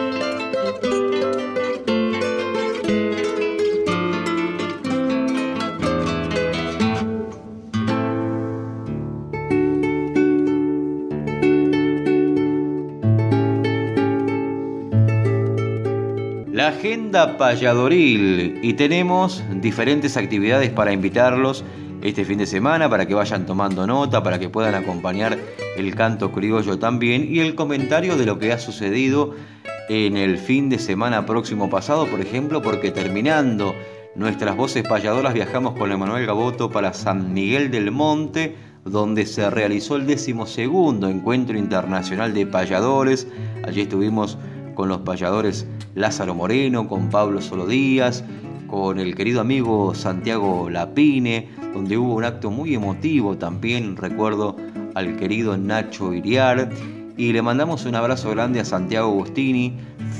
Payadoril 17.18 18.59
y 18.61 18.74
tenemos 18.74 19.43
diferentes 19.55 20.18
actividades 20.18 20.70
para 20.70 20.91
invitarlos 20.91 21.63
este 22.03 22.26
fin 22.26 22.38
de 22.38 22.45
semana 22.45 22.91
para 22.91 23.07
que 23.07 23.15
vayan 23.15 23.47
tomando 23.47 23.88
nota, 23.88 24.22
para 24.22 24.38
que 24.38 24.49
puedan 24.49 24.76
acompañar 24.76 25.36
el 25.78 25.95
canto 25.95 26.32
criollo 26.32 26.78
también 26.78 27.28
y 27.28 27.39
el 27.39 27.55
comentario 27.55 28.18
de 28.18 28.26
lo 28.28 28.38
que 28.38 28.53
ha 28.53 28.59
sucedido 28.59 29.34
en 29.89 30.15
el 30.15 30.38
fin 30.38 30.70
de 30.70 30.78
semana 30.78 31.26
próximo 31.26 31.72
pasado, 31.72 32.05
por 32.05 32.22
ejemplo, 32.22 32.61
porque 32.61 32.91
terminando 32.91 33.74
nuestras 34.15 34.55
voces 34.55 34.88
payadoras 34.88 35.34
viajamos 35.34 35.74
con 35.74 35.91
Emanuel 35.91 36.28
Gaboto 36.28 36.70
para 36.70 36.93
San 36.93 37.34
Miguel 37.34 37.72
del 37.72 37.89
Monte, 37.89 38.55
donde 38.86 39.26
se 39.26 39.49
realizó 39.49 39.95
el 39.95 40.05
decimosegundo 40.05 41.09
encuentro 41.09 41.57
internacional 41.57 42.36
de 42.36 42.45
payadores. 42.45 43.28
Allí 43.63 43.82
estuvimos 43.82 44.38
con 44.78 44.89
los 44.89 44.99
payadores 45.01 45.65
Lázaro 45.95 46.36
Moreno, 46.36 46.88
con 46.88 47.09
Pablo 47.09 47.41
Solo 47.41 47.65
Díaz, 47.65 48.23
con 48.67 48.99
el 48.99 49.15
querido 49.15 49.41
amigo 49.41 49.95
Santiago 49.95 50.69
Lapine, 50.69 51.49
donde 51.73 51.97
hubo 51.97 52.13
un 52.13 52.23
acto 52.23 52.51
muy 52.51 52.75
emotivo 52.75 53.36
también, 53.39 53.97
recuerdo 53.97 54.55
al 54.93 55.17
querido 55.17 55.57
Nacho 55.57 56.13
Iriar, 56.13 56.69
y 57.18 57.34
le 57.34 57.41
mandamos 57.41 57.86
un 57.86 57.95
abrazo 57.95 58.30
grande 58.30 58.59
a 58.59 58.65
Santiago 58.65 59.09
Agostini, 59.09 59.74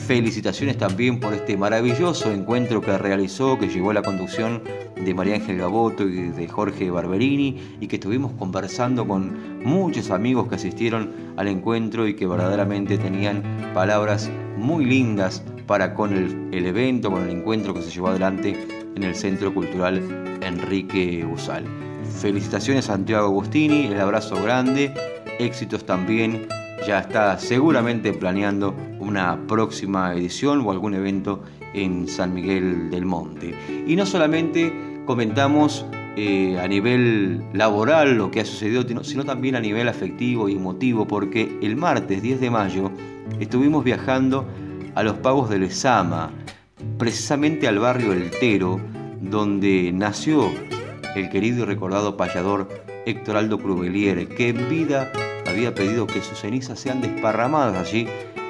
felicitaciones 0.08 0.78
también 0.78 1.20
por 1.20 1.32
este 1.34 1.56
maravilloso 1.56 2.32
encuentro 2.32 2.82
que 2.82 2.98
realizó, 2.98 3.60
que 3.60 3.70
llevó 3.70 3.92
a 3.92 3.94
la 3.94 4.02
conducción 4.02 4.64
de 4.96 5.14
María 5.14 5.36
Ángel 5.36 5.60
Gaboto 5.60 6.04
y 6.08 6.30
de 6.30 6.48
Jorge 6.48 6.90
Barberini, 6.90 7.78
y 7.80 7.88
que 7.88 7.98
estuvimos 7.98 8.32
conversando 8.34 9.08
con 9.08 9.64
muchos 9.64 10.10
amigos 10.10 10.48
que 10.48 10.56
asistieron 10.56 11.12
al 11.38 11.48
encuentro 11.48 12.08
y 12.08 12.16
que 12.16 12.26
verdaderamente 12.26 12.98
tenían 12.98 13.44
palabras 13.76 14.32
muy 14.58 14.84
lindas 14.86 15.44
para 15.68 15.94
con 15.94 16.14
el, 16.14 16.66
evento, 16.66 17.12
con 17.12 17.24
el 17.24 17.30
encuentro 17.30 17.76
que 17.76 17.84
se 17.84 17.92
llevó 17.92 18.08
adelante 18.08 18.58
en 18.96 19.04
el 19.04 19.14
Centro 19.14 19.54
Cultural 19.54 20.02
Enrique 20.42 21.24
Usal. 21.32 21.66
Felicitaciones 22.20 22.86
Santiago 22.86 23.28
Agostini, 23.28 23.86
el 23.86 24.02
abrazo 24.02 24.42
grande, 24.42 24.94
éxitos 25.38 25.86
también, 25.86 26.48
ya 26.88 27.00
está 27.00 27.38
seguramente 27.38 28.14
planeando 28.14 28.74
una 29.00 29.46
próxima 29.46 30.14
edición 30.14 30.62
o 30.62 30.72
algún 30.72 30.94
evento 30.94 31.44
en 31.74 32.08
San 32.08 32.34
Miguel 32.34 32.90
del 32.90 33.06
Monte. 33.06 33.54
Y 33.86 33.98
no 33.98 34.06
solamente 34.06 35.04
comentamos 35.06 35.86
eh, 36.16 36.58
a 36.58 36.66
nivel 36.66 37.44
laboral 37.52 38.18
lo 38.18 38.32
que 38.32 38.40
ha 38.40 38.46
sucedido, 38.46 38.86
sino 39.04 39.26
también 39.26 39.56
a 39.56 39.60
nivel 39.60 39.90
afectivo 39.90 40.48
y 40.48 40.54
emotivo, 40.54 41.06
porque 41.06 41.60
el 41.62 41.76
martes 41.76 42.22
10 42.22 42.40
de 42.40 42.50
mayo 42.50 42.90
estuvimos 43.42 43.84
viajando 43.84 44.48
a 44.96 45.04
los 45.04 45.18
pagos 45.18 45.50
del 45.50 45.64
Esama, 45.64 46.32
precisamente 46.98 47.68
al 47.68 47.80
barrio 47.80 48.14
El 48.14 48.32
Tero, 48.32 48.80
donde 49.20 49.92
nació 49.94 50.50
el 51.16 51.30
querido 51.30 51.64
y 51.64 51.66
recordado 51.66 52.16
payador 52.16 52.70
Héctor 53.06 53.36
Aldo 53.36 53.60
Crubelier, 53.60 54.30
que 54.30 54.50
en 54.50 54.70
vida 54.70 55.12
había 55.58 55.74
pedido 55.74 56.06
que 56.06 56.22
sus 56.22 56.38
cenizas 56.38 56.80
sean 56.80 57.02
desparramadas 57.02 57.76
allí 57.88 58.08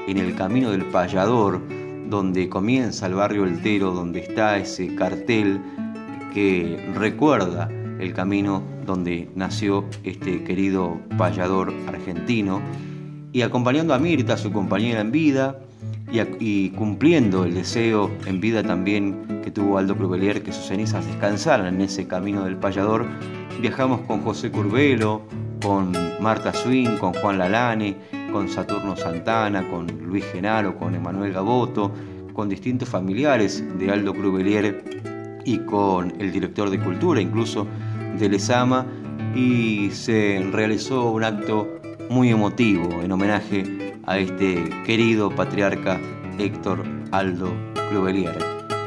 en 0.10 0.18
el 0.18 0.36
camino 0.36 0.72
del 0.72 0.84
payador, 0.84 1.62
donde 2.10 2.50
comienza 2.50 3.06
el 3.06 3.14
barrio 3.14 3.46
El 3.46 3.62
Tero, 3.62 3.94
donde 3.94 4.20
está 4.20 4.58
ese 4.58 4.94
cartel 4.94 5.62
que 6.34 6.78
recuerda 6.96 7.70
el 8.02 8.14
camino 8.14 8.62
donde 8.86 9.30
nació 9.36 9.86
este 10.04 10.44
querido 10.44 11.00
payador 11.18 11.74
argentino, 11.88 12.62
y 13.32 13.42
acompañando 13.42 13.94
a 13.94 14.00
Mirta, 14.00 14.36
su 14.36 14.52
compañera 14.52 15.00
en 15.00 15.12
vida, 15.12 15.60
y, 16.12 16.72
cumpliendo 16.72 17.46
el 17.46 17.54
deseo 17.54 18.12
en 18.26 18.42
vida 18.42 18.64
también 18.64 19.42
que 19.46 19.52
tuvo 19.52 19.78
Aldo 19.78 19.96
Crubelier 19.96 20.44
que 20.44 20.52
sus 20.52 20.66
cenizas 20.66 21.06
descansaran 21.06 21.76
en 21.76 21.82
ese 21.82 22.06
camino 22.06 22.44
del 22.44 22.58
payador, 22.58 23.06
viajamos 23.62 24.02
con 24.02 24.22
José 24.24 24.52
Curbelo, 24.52 25.22
con 25.62 25.94
Marta 26.20 26.54
Swing, 26.54 26.98
con 26.98 27.14
Juan 27.14 27.38
Lalane, 27.38 27.96
con 28.32 28.50
Saturno 28.50 28.96
Santana, 28.96 29.68
con 29.70 29.88
Luis 29.88 30.26
Genaro, 30.32 30.78
con 30.78 30.96
Emanuel 30.96 31.34
Gaboto, 31.34 31.92
con 32.34 32.50
distintos 32.50 32.90
familiares 32.90 33.64
de 33.80 33.92
Aldo 33.92 34.14
Crubelier 34.14 34.84
y 35.44 35.60
con 35.60 36.14
el 36.20 36.32
director 36.32 36.70
de 36.70 36.80
cultura 36.80 37.22
incluso 37.22 37.68
de 38.18 38.30
Lesama 38.30 38.86
y 39.36 39.90
se 39.92 40.48
realizó 40.52 41.12
un 41.12 41.24
acto 41.24 41.68
muy 42.10 42.30
emotivo 42.30 43.02
en 43.02 43.12
homenaje 43.12 43.96
a 44.06 44.18
este 44.20 44.70
querido 44.86 45.30
patriarca 45.30 46.00
Héctor 46.38 46.84
Aldo 47.12 47.52
Clubelier, 47.90 48.38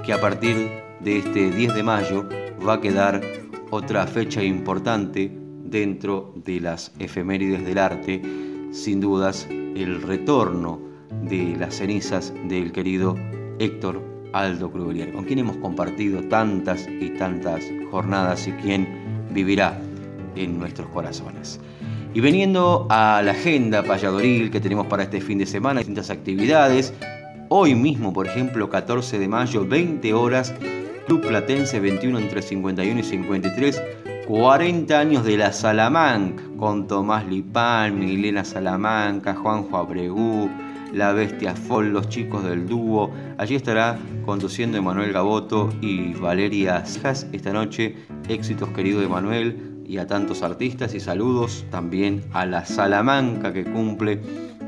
que 0.04 0.12
a 0.12 0.20
partir 0.20 0.70
de 1.00 1.18
este 1.18 1.50
10 1.50 1.74
de 1.74 1.82
mayo 1.82 2.28
va 2.66 2.74
a 2.74 2.80
quedar 2.80 3.20
otra 3.70 4.06
fecha 4.06 4.42
importante 4.42 5.39
dentro 5.70 6.34
de 6.44 6.60
las 6.60 6.92
efemérides 6.98 7.64
del 7.64 7.78
arte, 7.78 8.20
sin 8.72 9.00
dudas 9.00 9.46
el 9.50 10.02
retorno 10.02 10.80
de 11.22 11.56
las 11.58 11.76
cenizas 11.76 12.32
del 12.48 12.72
querido 12.72 13.16
Héctor 13.58 14.02
Aldo 14.32 14.70
Crubelier, 14.70 15.12
con 15.12 15.24
quien 15.24 15.40
hemos 15.40 15.56
compartido 15.56 16.22
tantas 16.24 16.88
y 16.88 17.10
tantas 17.10 17.64
jornadas 17.90 18.46
y 18.46 18.52
quien 18.52 19.28
vivirá 19.32 19.80
en 20.36 20.58
nuestros 20.58 20.88
corazones. 20.88 21.60
Y 22.12 22.20
veniendo 22.20 22.86
a 22.90 23.22
la 23.22 23.32
agenda 23.32 23.84
payadoril 23.84 24.50
que 24.50 24.60
tenemos 24.60 24.86
para 24.86 25.04
este 25.04 25.20
fin 25.20 25.38
de 25.38 25.46
semana, 25.46 25.80
distintas 25.80 26.10
actividades. 26.10 26.92
Hoy 27.48 27.74
mismo, 27.74 28.12
por 28.12 28.26
ejemplo, 28.26 28.68
14 28.68 29.18
de 29.18 29.28
mayo, 29.28 29.64
20 29.66 30.12
horas, 30.14 30.54
Club 31.06 31.26
Platense 31.26 31.78
21 31.78 32.18
entre 32.18 32.42
51 32.42 33.00
y 33.00 33.02
53, 33.02 33.82
40 34.26 34.98
años 34.98 35.24
de 35.24 35.36
la 35.36 35.52
Salamanca, 35.52 36.42
con 36.56 36.86
Tomás 36.86 37.26
Lipán, 37.26 37.98
Milena 37.98 38.44
Salamanca, 38.44 39.34
Juanjo 39.34 39.76
Abregú, 39.76 40.48
La 40.92 41.12
Bestia 41.12 41.54
Fol, 41.54 41.92
los 41.92 42.08
chicos 42.08 42.44
del 42.44 42.68
dúo. 42.68 43.10
Allí 43.38 43.54
estará 43.54 43.98
conduciendo 44.24 44.78
Emanuel 44.78 45.12
Gaboto 45.12 45.70
y 45.80 46.12
Valeria 46.14 46.84
Zas 46.86 47.26
esta 47.32 47.52
noche. 47.52 47.96
Éxitos, 48.28 48.68
querido 48.70 49.02
Emanuel 49.02 49.82
y 49.86 49.98
a 49.98 50.06
tantos 50.06 50.42
artistas 50.42 50.94
y 50.94 51.00
saludos 51.00 51.64
también 51.70 52.22
a 52.32 52.46
la 52.46 52.64
Salamanca 52.64 53.52
que 53.52 53.64
cumple 53.64 54.20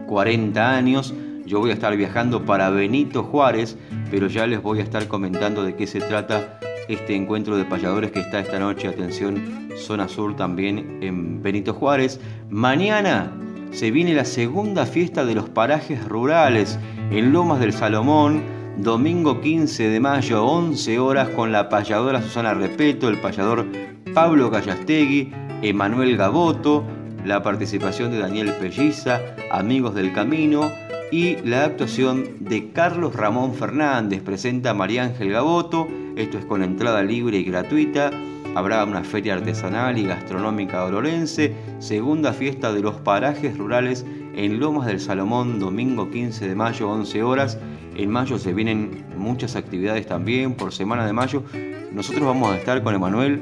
40 0.08 0.74
años. 0.74 1.14
Yo 1.46 1.60
voy 1.60 1.70
a 1.70 1.74
estar 1.74 1.96
viajando 1.96 2.44
para 2.44 2.70
Benito 2.70 3.22
Juárez, 3.22 3.76
pero 4.10 4.26
ya 4.26 4.46
les 4.46 4.60
voy 4.60 4.80
a 4.80 4.82
estar 4.82 5.06
comentando 5.06 5.62
de 5.62 5.76
qué 5.76 5.86
se 5.86 6.00
trata 6.00 6.58
este 6.88 7.14
encuentro 7.14 7.56
de 7.56 7.64
payadores 7.64 8.10
que 8.10 8.20
está 8.20 8.40
esta 8.40 8.58
noche, 8.58 8.88
atención, 8.88 9.68
zona 9.76 10.08
sur 10.08 10.36
también 10.36 10.98
en 11.02 11.42
Benito 11.42 11.74
Juárez. 11.74 12.20
Mañana 12.50 13.32
se 13.72 13.90
viene 13.90 14.14
la 14.14 14.24
segunda 14.24 14.86
fiesta 14.86 15.24
de 15.24 15.34
los 15.34 15.48
parajes 15.48 16.06
rurales 16.06 16.78
en 17.10 17.32
Lomas 17.32 17.60
del 17.60 17.72
Salomón, 17.72 18.42
domingo 18.78 19.40
15 19.40 19.88
de 19.88 20.00
mayo, 20.00 20.44
11 20.44 20.98
horas, 20.98 21.28
con 21.30 21.52
la 21.52 21.68
payadora 21.68 22.22
Susana 22.22 22.54
Repeto, 22.54 23.08
el 23.08 23.18
payador 23.18 23.66
Pablo 24.14 24.50
Gallastegui, 24.50 25.32
Emanuel 25.62 26.16
Gaboto, 26.16 26.84
la 27.24 27.42
participación 27.42 28.10
de 28.10 28.18
Daniel 28.18 28.52
Pelliza, 28.60 29.20
Amigos 29.50 29.94
del 29.94 30.12
Camino 30.12 30.70
y 31.12 31.36
la 31.44 31.66
actuación 31.66 32.38
de 32.40 32.70
Carlos 32.72 33.14
Ramón 33.14 33.54
Fernández. 33.54 34.22
Presenta 34.22 34.72
María 34.72 35.04
Ángel 35.04 35.30
Gaboto, 35.30 35.86
esto 36.16 36.38
es 36.38 36.46
con 36.46 36.62
entrada 36.62 37.02
libre 37.02 37.38
y 37.38 37.44
gratuita. 37.44 38.10
Habrá 38.54 38.82
una 38.84 39.04
feria 39.04 39.34
artesanal 39.34 39.98
y 39.98 40.06
gastronómica 40.06 40.84
olorense, 40.84 41.54
segunda 41.80 42.32
fiesta 42.32 42.72
de 42.72 42.80
los 42.80 42.96
parajes 42.96 43.58
rurales 43.58 44.06
en 44.34 44.58
Lomas 44.58 44.86
del 44.86 45.00
Salomón, 45.00 45.60
domingo 45.60 46.10
15 46.10 46.48
de 46.48 46.54
mayo, 46.54 46.90
11 46.90 47.22
horas. 47.22 47.58
En 47.94 48.10
mayo 48.10 48.38
se 48.38 48.54
vienen 48.54 49.04
muchas 49.16 49.54
actividades 49.54 50.06
también 50.06 50.54
por 50.54 50.72
semana 50.72 51.06
de 51.06 51.12
mayo. 51.12 51.42
Nosotros 51.92 52.24
vamos 52.24 52.50
a 52.50 52.56
estar 52.56 52.82
con 52.82 52.94
Emanuel 52.94 53.38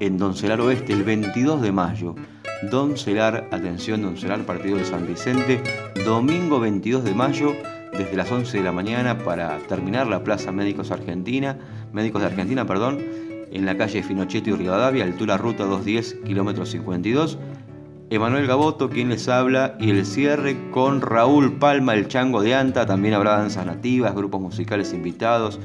en 0.00 0.16
Doncelar 0.16 0.62
Oeste 0.62 0.94
el 0.94 1.04
22 1.04 1.60
de 1.60 1.72
mayo. 1.72 2.14
Doncelar, 2.62 3.48
atención, 3.50 4.02
Doncelar, 4.02 4.44
partido 4.44 4.76
de 4.76 4.84
San 4.84 5.06
Vicente, 5.06 5.62
domingo 6.04 6.60
22 6.60 7.04
de 7.04 7.14
mayo, 7.14 7.54
desde 7.96 8.16
las 8.16 8.30
11 8.30 8.58
de 8.58 8.64
la 8.64 8.70
mañana 8.70 9.16
para 9.18 9.56
terminar 9.60 10.06
la 10.06 10.22
Plaza 10.22 10.52
Médicos 10.52 10.90
Argentina, 10.90 11.58
Médicos 11.92 12.20
de 12.20 12.28
Argentina, 12.28 12.66
perdón, 12.66 12.98
en 13.50 13.64
la 13.64 13.78
calle 13.78 14.02
Finocheto 14.02 14.50
y 14.50 14.52
Rivadavia, 14.52 15.04
altura 15.04 15.38
ruta 15.38 15.64
210, 15.64 16.18
kilómetro 16.26 16.66
52. 16.66 17.38
Emanuel 18.12 18.48
Gaboto, 18.48 18.90
quien 18.90 19.08
les 19.08 19.28
habla, 19.28 19.76
y 19.78 19.90
el 19.90 20.04
cierre 20.04 20.56
con 20.72 21.00
Raúl 21.00 21.52
Palma, 21.52 21.94
el 21.94 22.08
chango 22.08 22.42
de 22.42 22.56
Anta. 22.56 22.84
También 22.84 23.14
habrá 23.14 23.38
danzas 23.38 23.64
nativas, 23.64 24.16
grupos 24.16 24.40
musicales 24.40 24.92
invitados, 24.92 25.60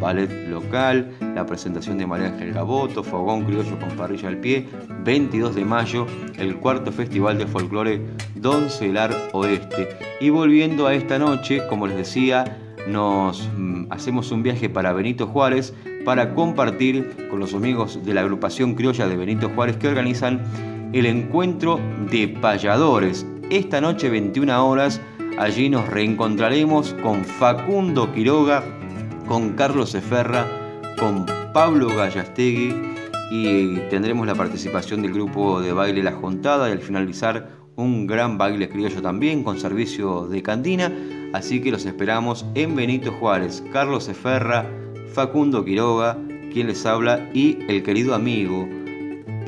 ballet 0.00 0.30
local, 0.48 1.10
la 1.34 1.44
presentación 1.44 1.98
de 1.98 2.06
María 2.06 2.28
Ángel 2.28 2.52
Gaboto, 2.52 3.02
fogón 3.02 3.44
criollo 3.46 3.76
con 3.80 3.88
parrilla 3.96 4.28
al 4.28 4.36
pie. 4.36 4.68
22 5.02 5.56
de 5.56 5.64
mayo, 5.64 6.06
el 6.36 6.58
cuarto 6.58 6.92
festival 6.92 7.36
de 7.36 7.48
folclore 7.48 8.06
Doncelar 8.36 9.12
Oeste. 9.32 9.88
Y 10.20 10.30
volviendo 10.30 10.86
a 10.86 10.94
esta 10.94 11.18
noche, 11.18 11.66
como 11.68 11.88
les 11.88 11.96
decía, 11.96 12.58
nos 12.86 13.48
mm, 13.56 13.86
hacemos 13.90 14.30
un 14.30 14.44
viaje 14.44 14.68
para 14.68 14.92
Benito 14.92 15.26
Juárez 15.26 15.74
para 16.04 16.32
compartir 16.32 17.28
con 17.28 17.40
los 17.40 17.54
amigos 17.54 18.04
de 18.04 18.14
la 18.14 18.20
agrupación 18.20 18.76
criolla 18.76 19.08
de 19.08 19.16
Benito 19.16 19.50
Juárez 19.50 19.76
que 19.78 19.88
organizan 19.88 20.42
el 20.92 21.06
encuentro 21.06 21.80
de 22.10 22.28
payadores. 22.28 23.26
Esta 23.50 23.80
noche 23.80 24.08
21 24.08 24.66
horas 24.66 25.00
allí 25.38 25.68
nos 25.68 25.88
reencontraremos 25.88 26.94
con 27.02 27.24
Facundo 27.24 28.12
Quiroga, 28.12 28.62
con 29.26 29.50
Carlos 29.50 29.94
Eferra, 29.94 30.46
con 30.98 31.26
Pablo 31.52 31.88
Gallastegui 31.88 32.74
y 33.30 33.76
tendremos 33.90 34.26
la 34.26 34.34
participación 34.34 35.02
del 35.02 35.12
grupo 35.12 35.60
de 35.60 35.72
baile 35.72 36.02
La 36.02 36.12
Juntada 36.12 36.68
y 36.68 36.72
al 36.72 36.80
finalizar 36.80 37.50
un 37.76 38.06
gran 38.06 38.38
baile 38.38 38.68
criollo 38.68 39.02
también 39.02 39.44
con 39.44 39.60
servicio 39.60 40.26
de 40.26 40.42
cantina. 40.42 40.92
Así 41.32 41.60
que 41.60 41.70
los 41.70 41.84
esperamos 41.84 42.46
en 42.54 42.74
Benito 42.74 43.12
Juárez, 43.12 43.62
Carlos 43.72 44.08
Eferra, 44.08 44.66
Facundo 45.12 45.64
Quiroga, 45.64 46.16
quien 46.52 46.66
les 46.66 46.86
habla, 46.86 47.28
y 47.34 47.58
el 47.68 47.82
querido 47.82 48.14
amigo 48.14 48.66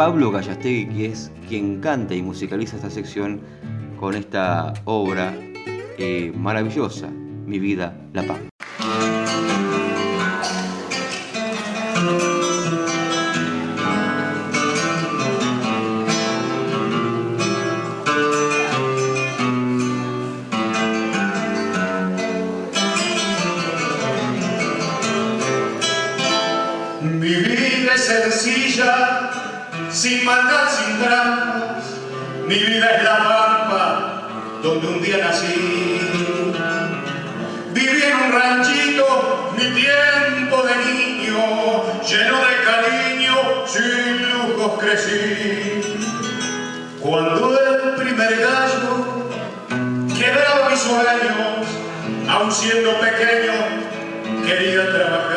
Pablo 0.01 0.31
Gallastegui, 0.31 0.87
que 0.87 1.07
es 1.09 1.31
quien 1.47 1.79
canta 1.83 2.15
y 2.15 2.23
musicaliza 2.23 2.77
esta 2.77 2.89
sección 2.89 3.43
con 3.99 4.15
esta 4.15 4.73
obra 4.87 5.35
eh, 5.99 6.33
maravillosa, 6.35 7.11
Mi 7.45 7.59
vida, 7.59 7.95
la 8.15 8.23
paz. 8.23 8.39
Sin 30.11 30.25
maldad, 30.25 30.69
sin 30.69 30.99
trampas. 30.99 31.85
Mi 32.49 32.59
vida 32.59 32.97
es 32.97 33.05
la 33.05 33.19
pampa 33.19 34.23
donde 34.61 34.87
un 34.89 35.01
día 35.01 35.19
nací. 35.19 36.01
Viví 37.73 38.03
en 38.03 38.17
un 38.25 38.33
ranchito 38.33 39.53
mi 39.57 39.67
tiempo 39.83 40.57
de 40.69 40.75
niño, 40.91 41.39
lleno 42.11 42.39
de 42.49 42.57
cariño, 42.69 43.35
sin 43.67 44.31
lujos 44.31 44.81
crecí. 44.81 45.81
Cuando 47.01 47.57
el 47.61 47.95
primer 47.95 48.33
gallo 48.41 48.93
quebraba 50.19 50.71
mis 50.71 50.81
sueños, 50.81 51.69
aun 52.29 52.51
siendo 52.51 52.99
pequeño, 52.99 53.55
quería 54.45 54.93
trabajar. 54.93 55.30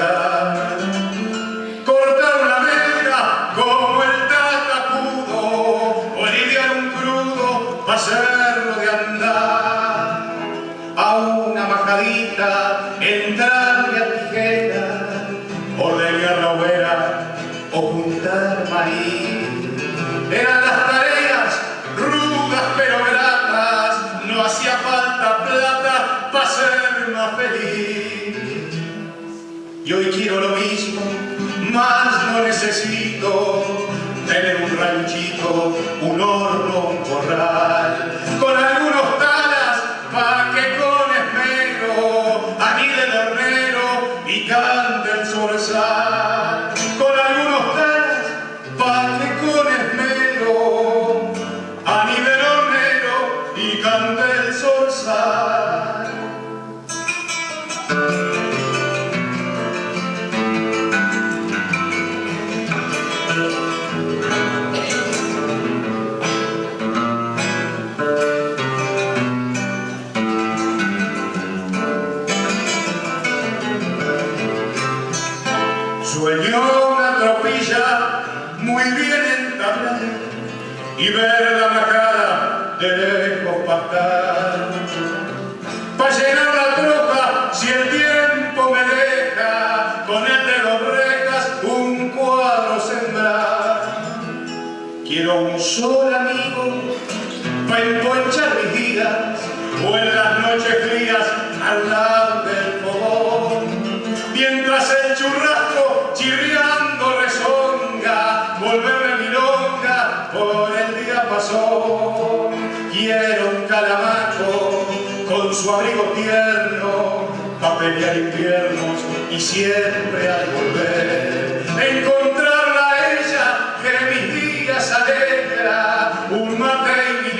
Siempre 119.43 120.29
al 120.29 120.45
volver. 120.51 121.63
Encontrarla 121.77 122.91
a 122.91 123.11
ella 123.11 123.47
que 123.83 124.15
mis 124.15 124.41
días 124.41 124.91
alegra, 124.91 126.27
un 126.31 126.57
mate 126.57 126.91
y 127.09 127.23
mi 127.25 127.31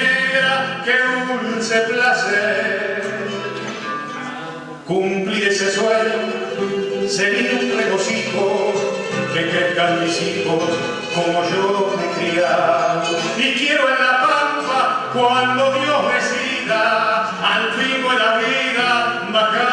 que 0.83 0.95
dulce 1.49 1.79
placer. 1.79 3.03
Cumplir 4.85 5.47
ese 5.47 5.71
sueño 5.71 7.07
sería 7.07 7.51
un 7.53 7.77
regocijo 7.77 8.73
que 9.33 9.49
crezcan 9.49 10.03
mis 10.03 10.21
hijos 10.21 10.63
como 11.15 11.41
yo 11.49 11.95
me 11.97 12.27
criado. 12.27 13.03
Y 13.37 13.53
quiero 13.53 13.87
en 13.87 13.95
la 13.95 14.21
pampa, 14.21 15.09
cuando 15.13 15.73
Dios 15.73 16.01
decida, 16.13 17.29
al 17.41 17.71
fin 17.71 18.01
de 18.01 18.19
la 18.19 18.37
vida, 18.37 19.29
bajarle 19.31 19.72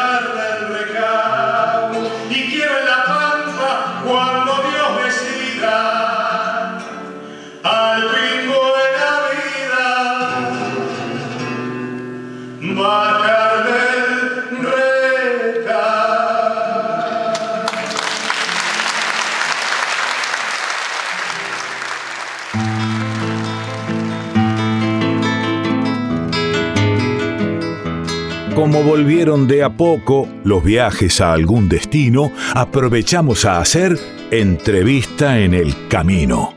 Como 28.71 28.85
volvieron 28.85 29.49
de 29.49 29.63
a 29.63 29.75
poco 29.75 30.29
los 30.45 30.63
viajes 30.63 31.19
a 31.19 31.33
algún 31.33 31.67
destino, 31.67 32.31
aprovechamos 32.55 33.43
a 33.43 33.59
hacer 33.59 33.99
entrevista 34.31 35.39
en 35.39 35.53
el 35.53 35.89
camino. 35.89 36.53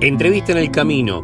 Entrevista 0.00 0.50
en 0.50 0.58
el 0.58 0.72
camino. 0.72 1.22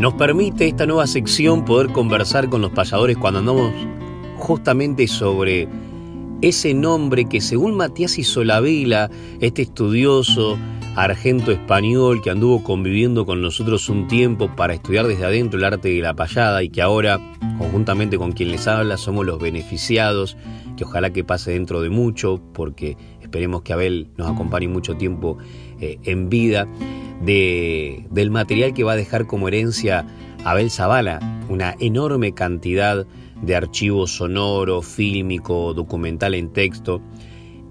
Nos 0.00 0.14
permite 0.14 0.66
esta 0.66 0.84
nueva 0.84 1.06
sección 1.06 1.64
poder 1.64 1.92
conversar 1.92 2.48
con 2.48 2.60
los 2.60 2.72
payadores 2.72 3.16
cuando 3.18 3.38
andamos 3.38 3.72
justamente 4.38 5.06
sobre 5.06 5.68
ese 6.42 6.74
nombre 6.74 7.26
que 7.26 7.40
según 7.40 7.76
Matías 7.76 8.18
Isolavela, 8.18 9.10
este 9.40 9.62
estudioso 9.62 10.58
argento 10.96 11.52
español 11.52 12.20
que 12.20 12.30
anduvo 12.30 12.62
conviviendo 12.62 13.24
con 13.24 13.40
nosotros 13.40 13.88
un 13.88 14.08
tiempo 14.08 14.54
para 14.54 14.74
estudiar 14.74 15.06
desde 15.06 15.24
adentro 15.24 15.58
el 15.58 15.64
arte 15.64 15.88
de 15.88 16.02
la 16.02 16.14
payada 16.14 16.62
y 16.62 16.68
que 16.68 16.82
ahora, 16.82 17.18
conjuntamente 17.58 18.18
con 18.18 18.32
quien 18.32 18.50
les 18.50 18.66
habla, 18.66 18.96
somos 18.98 19.24
los 19.24 19.38
beneficiados, 19.38 20.36
que 20.76 20.84
ojalá 20.84 21.10
que 21.10 21.24
pase 21.24 21.52
dentro 21.52 21.80
de 21.80 21.90
mucho, 21.90 22.42
porque 22.52 22.96
esperemos 23.22 23.62
que 23.62 23.72
Abel 23.72 24.08
nos 24.18 24.28
acompañe 24.28 24.68
mucho 24.68 24.96
tiempo 24.96 25.38
eh, 25.80 25.98
en 26.04 26.28
vida, 26.28 26.66
de, 27.24 28.04
del 28.10 28.32
material 28.32 28.74
que 28.74 28.82
va 28.82 28.92
a 28.92 28.96
dejar 28.96 29.26
como 29.28 29.46
herencia 29.46 30.04
Abel 30.44 30.70
Zavala, 30.72 31.20
una 31.48 31.76
enorme 31.78 32.32
cantidad 32.32 32.96
de 32.96 33.21
archivo 33.50 34.06
sonoro, 34.06 34.82
fílmico, 34.82 35.74
documental 35.74 36.34
en 36.34 36.52
texto. 36.52 37.00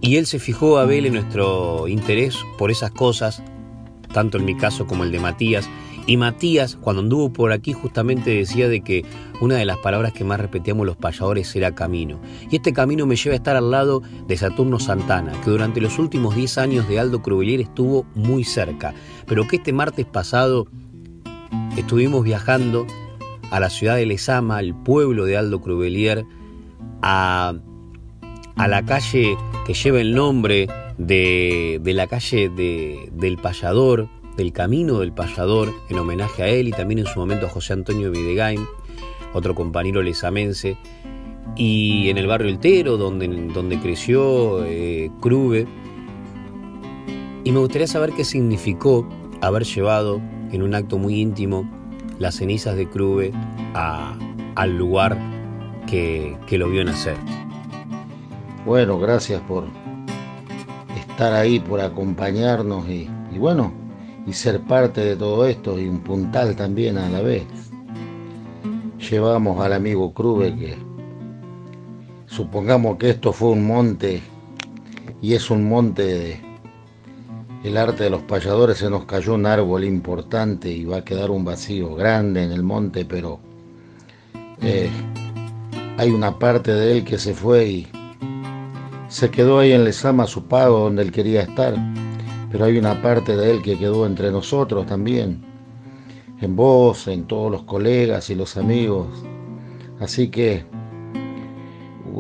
Y 0.02 0.18
él 0.18 0.26
se 0.26 0.40
fijó, 0.40 0.78
Abel, 0.78 1.06
en 1.06 1.14
nuestro 1.14 1.88
interés 1.88 2.38
por 2.58 2.72
esas 2.72 2.92
cosas, 2.92 3.42
tanto 4.14 4.38
en 4.38 4.46
mi 4.46 4.56
caso 4.56 4.86
como 4.86 5.04
el 5.04 5.12
de 5.12 5.20
Matías. 5.20 5.70
Y 6.08 6.18
Matías, 6.18 6.76
cuando 6.76 7.02
anduvo 7.04 7.32
por 7.32 7.52
aquí, 7.52 7.74
justamente 7.74 8.32
decía 8.32 8.68
de 8.68 8.82
que 8.82 9.06
una 9.40 9.56
de 9.56 9.66
las 9.66 9.78
palabras 9.78 10.14
que 10.14 10.24
más 10.24 10.40
repetíamos 10.40 10.86
los 10.86 10.98
payadores 10.98 11.56
era 11.56 11.76
camino. 11.76 12.20
Y 12.50 12.56
este 12.56 12.74
camino 12.74 13.06
me 13.06 13.16
lleva 13.16 13.34
a 13.34 13.38
estar 13.38 13.56
al 13.56 13.70
lado 13.70 14.02
de 14.28 14.36
Saturno 14.36 14.80
Santana, 14.80 15.34
que 15.44 15.52
durante 15.52 15.80
los 15.80 16.00
últimos 16.00 16.36
10 16.36 16.58
años 16.58 16.90
de 16.90 17.00
Aldo 17.00 17.22
Crubelier 17.22 17.62
estuvo 17.62 18.06
muy 18.16 18.44
cerca, 18.44 18.94
pero 19.28 19.48
que 19.48 19.58
este 19.58 19.74
martes 19.74 20.06
pasado 20.06 20.68
estuvimos 21.78 22.24
viajando 22.24 22.88
a 23.52 23.60
la 23.60 23.70
ciudad 23.70 23.98
de 23.98 24.06
Lezama, 24.06 24.58
al 24.58 24.74
pueblo 24.74 25.26
de 25.26 25.38
Aldo 25.38 25.62
Crubelier, 25.62 26.26
a, 27.02 27.54
a 28.56 28.68
la 28.68 28.86
calle 28.86 29.38
que 29.68 29.74
lleva 29.74 30.00
el 30.02 30.16
nombre 30.16 30.68
de, 30.98 31.80
de 31.84 31.94
la 31.94 32.08
calle 32.08 32.50
de, 32.50 33.10
del 33.12 33.38
payador, 33.38 34.08
del 34.38 34.54
camino 34.54 35.00
del 35.00 35.12
payador, 35.12 35.74
en 35.90 36.00
homenaje 36.00 36.44
a 36.44 36.48
él 36.48 36.70
y 36.70 36.72
también 36.72 37.00
en 37.00 37.06
su 37.06 37.20
momento 37.20 37.46
a 37.46 37.50
José 37.50 37.74
Antonio 37.74 38.10
Videgain, 38.10 38.66
otro 39.34 39.54
compañero 39.54 40.02
lezamense, 40.02 40.78
y 41.58 42.10
en 42.10 42.18
el 42.18 42.28
barrio 42.28 42.48
El 42.48 42.60
Tero, 42.60 42.96
donde, 42.96 43.28
donde 43.54 43.80
creció 43.80 44.64
eh, 44.64 45.12
Crube. 45.20 45.68
Y 47.44 47.52
me 47.52 47.60
gustaría 47.60 47.88
saber 47.88 48.14
qué 48.14 48.24
significó 48.24 49.10
haber 49.42 49.66
llevado 49.66 50.22
en 50.54 50.64
un 50.64 50.74
acto 50.74 50.98
muy 50.98 51.20
íntimo 51.20 51.70
las 52.22 52.36
cenizas 52.36 52.76
de 52.76 52.88
Crube 52.88 53.34
al 53.74 54.78
lugar 54.78 55.18
que, 55.88 56.38
lo 56.52 56.70
vio 56.70 56.86
nacer. 56.86 57.18
Bueno, 58.64 59.00
gracias 59.00 59.42
por 59.42 59.66
estar 60.96 61.34
ahí, 61.34 61.60
por 61.60 61.82
acompañarnos 61.82 62.88
y, 62.88 63.10
y 63.34 63.40
bueno, 63.40 63.74
y 64.28 64.34
ser 64.34 64.62
parte 64.62 65.02
de 65.02 65.16
todo 65.16 65.48
esto 65.48 65.80
y 65.80 65.88
un 65.88 66.02
puntal 66.02 66.56
también 66.56 67.00
a 67.00 67.10
la 67.10 67.22
vez. 67.22 67.44
Llevamos 69.10 69.60
al 69.66 69.74
amigo 69.74 70.14
Crube 70.14 70.56
que 70.56 70.76
supongamos 72.28 72.98
que 72.98 73.10
esto 73.10 73.34
fue 73.34 73.50
un 73.50 73.66
monte 73.66 74.22
y 75.24 75.34
es 75.34 75.50
un 75.50 75.68
monte 75.68 76.04
de 76.04 76.51
el 77.64 77.78
arte 77.78 78.06
de 78.06 78.10
los 78.10 78.24
payadores 78.24 78.80
se 78.80 78.90
nos 78.90 79.06
cayó 79.06 79.36
un 79.36 79.46
árbol 79.46 79.84
importante 79.84 80.70
y 80.70 80.86
va 80.86 80.98
a 80.98 81.06
quedar 81.06 81.30
un 81.30 81.46
vacío 81.46 81.96
grande 81.96 82.44
en 82.44 82.52
el 82.52 82.64
monte, 82.64 83.06
pero 83.06 83.40
eh, 84.62 84.90
hay 85.98 86.10
una 86.10 86.40
parte 86.40 86.74
de 86.74 86.92
él 86.98 87.06
que 87.06 87.20
se 87.20 87.34
fue 87.34 87.68
y 87.68 87.88
se 89.08 89.30
quedó 89.30 89.60
ahí 89.60 89.74
en 89.74 89.84
Lesama 89.84 90.26
su 90.26 90.46
pago 90.46 90.80
donde 90.80 91.04
él 91.04 91.12
quería 91.12 91.42
estar, 91.42 91.76
pero 92.52 92.66
hay 92.66 92.78
una 92.80 93.00
parte 93.02 93.38
de 93.38 93.52
él 93.52 93.62
que 93.62 93.78
quedó 93.78 94.08
entre 94.08 94.32
nosotros 94.32 94.88
también, 94.88 95.44
en 96.42 96.56
vos, 96.56 97.08
en 97.08 97.26
todos 97.26 97.52
los 97.52 97.64
colegas 97.64 98.30
y 98.32 98.36
los 98.36 98.58
amigos. 98.58 99.08
Así 100.00 100.30
que 100.30 100.66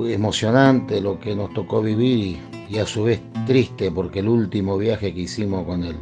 emocionante 0.06 1.02
lo 1.02 1.20
que 1.20 1.36
nos 1.36 1.52
tocó 1.54 1.82
vivir 1.82 2.51
y 2.72 2.80
a 2.80 2.86
su 2.86 3.04
vez 3.04 3.20
triste 3.46 3.92
porque 3.92 4.20
el 4.20 4.30
último 4.30 4.78
viaje 4.78 5.14
que 5.14 5.22
hicimos 5.22 5.66
con 5.66 5.84
el 5.84 5.98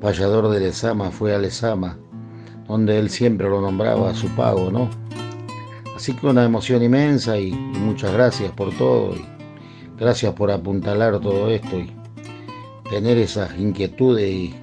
payador 0.00 0.48
de 0.48 0.60
Lezama 0.60 1.10
fue 1.10 1.34
a 1.34 1.38
Lezama, 1.38 1.98
donde 2.66 2.98
él 2.98 3.10
siempre 3.10 3.50
lo 3.50 3.60
nombraba 3.60 4.10
a 4.10 4.14
su 4.14 4.28
pago, 4.28 4.70
¿no? 4.70 4.88
Así 5.94 6.14
que 6.14 6.26
una 6.26 6.44
emoción 6.44 6.82
inmensa 6.82 7.38
y, 7.38 7.52
muchas 7.52 8.14
gracias 8.14 8.50
por 8.52 8.72
todo 8.78 9.14
y 9.14 9.26
gracias 9.98 10.32
por 10.32 10.50
apuntalar 10.50 11.20
todo 11.20 11.50
esto 11.50 11.78
y 11.78 11.92
tener 12.88 13.18
esas 13.18 13.58
inquietudes 13.58 14.30
y, 14.30 14.54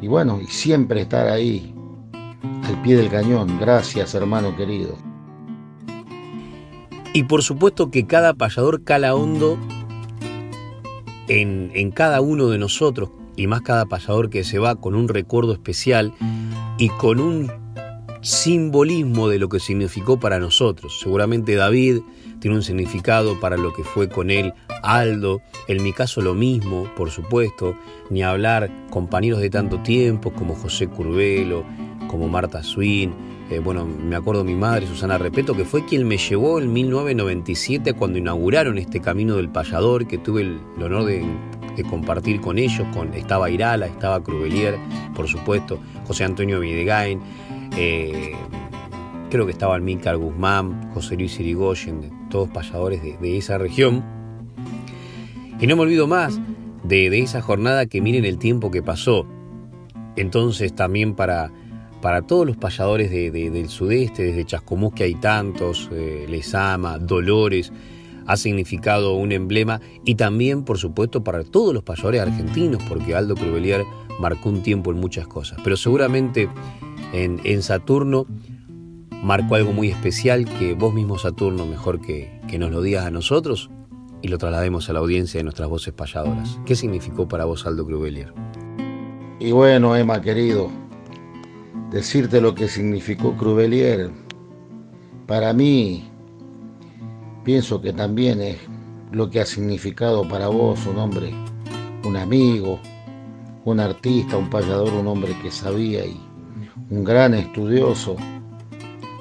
y 0.00 0.08
bueno, 0.08 0.40
y 0.40 0.46
siempre 0.46 1.02
estar 1.02 1.28
ahí 1.28 1.72
al 2.64 2.82
pie 2.82 2.96
del 2.96 3.08
cañón. 3.08 3.56
Gracias, 3.60 4.16
hermano 4.16 4.56
querido. 4.56 4.96
Y 7.12 7.24
por 7.24 7.42
supuesto 7.42 7.90
que 7.92 8.06
cada 8.06 8.34
payador 8.34 8.82
cala 8.82 9.14
hondo 9.14 9.56
en, 11.30 11.90
cada 11.92 12.20
uno 12.20 12.48
de 12.48 12.58
nosotros, 12.58 13.10
y 13.36 13.46
más 13.46 13.62
cada 13.62 13.86
pasador 13.86 14.28
que 14.28 14.44
se 14.44 14.58
va 14.58 14.76
con 14.76 14.94
un 14.94 15.08
recuerdo 15.08 15.52
especial 15.52 16.12
y 16.78 16.88
con 16.88 17.20
un 17.20 17.50
simbolismo 18.20 19.28
de 19.28 19.38
lo 19.38 19.48
que 19.48 19.60
significó 19.60 20.18
para 20.18 20.40
nosotros. 20.40 20.98
Seguramente 21.00 21.54
David 21.54 22.00
tiene 22.40 22.56
un 22.56 22.62
significado 22.62 23.38
para 23.40 23.56
lo 23.56 23.72
que 23.72 23.84
fue 23.84 24.08
con 24.08 24.30
él 24.30 24.52
Aldo, 24.82 25.40
en 25.68 25.82
mi 25.82 25.92
caso 25.92 26.20
lo 26.20 26.34
mismo, 26.34 26.90
por 26.96 27.10
supuesto, 27.10 27.76
ni 28.10 28.22
hablar 28.22 28.70
compañeros 28.90 29.40
de 29.40 29.50
tanto 29.50 29.78
tiempo 29.80 30.32
como 30.32 30.54
José 30.54 30.88
Curvelo, 30.88 31.64
como 32.08 32.28
Marta 32.28 32.62
Swin, 32.62 33.14
eh, 33.50 33.58
bueno, 33.58 33.84
me 33.84 34.14
acuerdo 34.14 34.44
mi 34.44 34.54
madre, 34.54 34.86
Susana 34.86 35.18
Repeto, 35.18 35.56
que 35.56 35.64
fue 35.64 35.84
quien 35.84 36.06
me 36.06 36.18
llevó 36.18 36.60
en 36.60 36.72
1997 36.72 37.94
cuando 37.94 38.16
inauguraron 38.16 38.78
este 38.78 39.00
camino 39.00 39.34
del 39.34 39.48
payador, 39.48 40.06
que 40.06 40.18
tuve 40.18 40.42
el, 40.42 40.60
honor 40.80 41.04
de, 41.06 41.24
compartir 41.88 42.40
con 42.40 42.58
ellos, 42.58 42.86
con, 42.94 43.12
estaba 43.14 43.50
Irala, 43.50 43.86
estaba 43.86 44.22
Crubelier, 44.22 44.76
por 45.16 45.26
supuesto, 45.26 45.80
José 46.06 46.24
Antonio 46.24 46.60
Videgain, 46.60 47.18
eh, 47.76 48.34
creo 49.30 49.46
que 49.46 49.52
estaba 49.52 49.74
Almícar 49.74 50.16
Guzmán, 50.18 50.92
José 50.92 51.16
Luis 51.16 51.40
Irigoyen, 51.40 52.28
todos 52.28 52.50
payadores 52.50 53.02
de, 53.02 53.36
esa 53.36 53.58
región. 53.58 54.04
Y 55.58 55.66
no 55.66 55.74
me 55.74 55.82
olvido 55.82 56.06
más 56.06 56.38
de, 56.84 57.10
de 57.10 57.18
esa 57.18 57.40
jornada 57.40 57.86
que 57.86 58.00
miren 58.00 58.24
el 58.26 58.38
tiempo 58.38 58.70
que 58.70 58.82
pasó. 58.82 59.26
Entonces 60.16 60.74
también 60.74 61.14
para 61.14 61.50
para 62.00 62.22
todos 62.22 62.46
los 62.46 62.56
payadores 62.56 63.10
del 63.10 63.68
sudeste, 63.68 64.24
desde 64.24 64.44
Chascomús 64.44 64.94
que 64.94 65.04
hay 65.04 65.14
tantos, 65.14 65.88
eh, 65.92 66.26
Lesama, 66.28 66.98
Dolores, 66.98 67.72
ha 68.26 68.36
significado 68.36 69.14
un 69.14 69.32
emblema 69.32 69.80
y 70.04 70.14
también, 70.14 70.64
por 70.64 70.78
supuesto, 70.78 71.24
para 71.24 71.42
todos 71.44 71.74
los 71.74 71.82
payadores 71.82 72.20
argentinos, 72.22 72.82
porque 72.88 73.14
Aldo 73.14 73.34
Cruvelier 73.34 73.84
marcó 74.20 74.50
un 74.50 74.62
tiempo 74.62 74.90
en 74.90 74.98
muchas 74.98 75.26
cosas. 75.26 75.58
Pero 75.64 75.76
seguramente 75.76 76.48
en, 77.12 77.62
Saturno 77.62 78.26
marcó 79.22 79.56
algo 79.56 79.72
muy 79.72 79.88
especial 79.88 80.44
que 80.44 80.74
vos 80.74 80.94
mismo, 80.94 81.18
Saturno, 81.18 81.66
mejor 81.66 82.00
que, 82.00 82.40
que 82.48 82.58
nos 82.58 82.70
lo 82.70 82.82
digas 82.82 83.06
a 83.06 83.10
nosotros 83.10 83.70
y 84.22 84.28
lo 84.28 84.38
traslademos 84.38 84.88
a 84.88 84.92
la 84.92 85.00
audiencia 85.00 85.38
de 85.38 85.44
nuestras 85.44 85.68
voces 85.68 85.92
payadoras. 85.92 86.58
¿Qué 86.66 86.76
significó 86.76 87.26
para 87.26 87.44
vos 87.46 87.66
Aldo 87.66 87.84
Cruvelier? 87.84 88.32
Y 89.38 89.52
bueno, 89.52 89.96
Emma, 89.96 90.20
querido, 90.20 90.70
decirte 91.90 92.40
lo 92.40 92.54
que 92.54 92.68
significó 92.68 93.36
Cruvelier. 93.36 94.10
Para 95.26 95.52
mí, 95.52 96.08
pienso 97.44 97.80
que 97.80 97.92
también 97.92 98.40
es 98.40 98.58
lo 99.12 99.28
que 99.28 99.40
ha 99.40 99.46
significado 99.46 100.26
para 100.28 100.48
vos 100.48 100.86
un 100.86 100.98
hombre, 100.98 101.32
un 102.04 102.16
amigo, 102.16 102.78
un 103.64 103.80
artista, 103.80 104.36
un 104.36 104.48
payador, 104.48 104.92
un 104.94 105.06
hombre 105.08 105.36
que 105.42 105.50
sabía 105.50 106.06
y 106.06 106.20
un 106.90 107.04
gran 107.04 107.34
estudioso. 107.34 108.16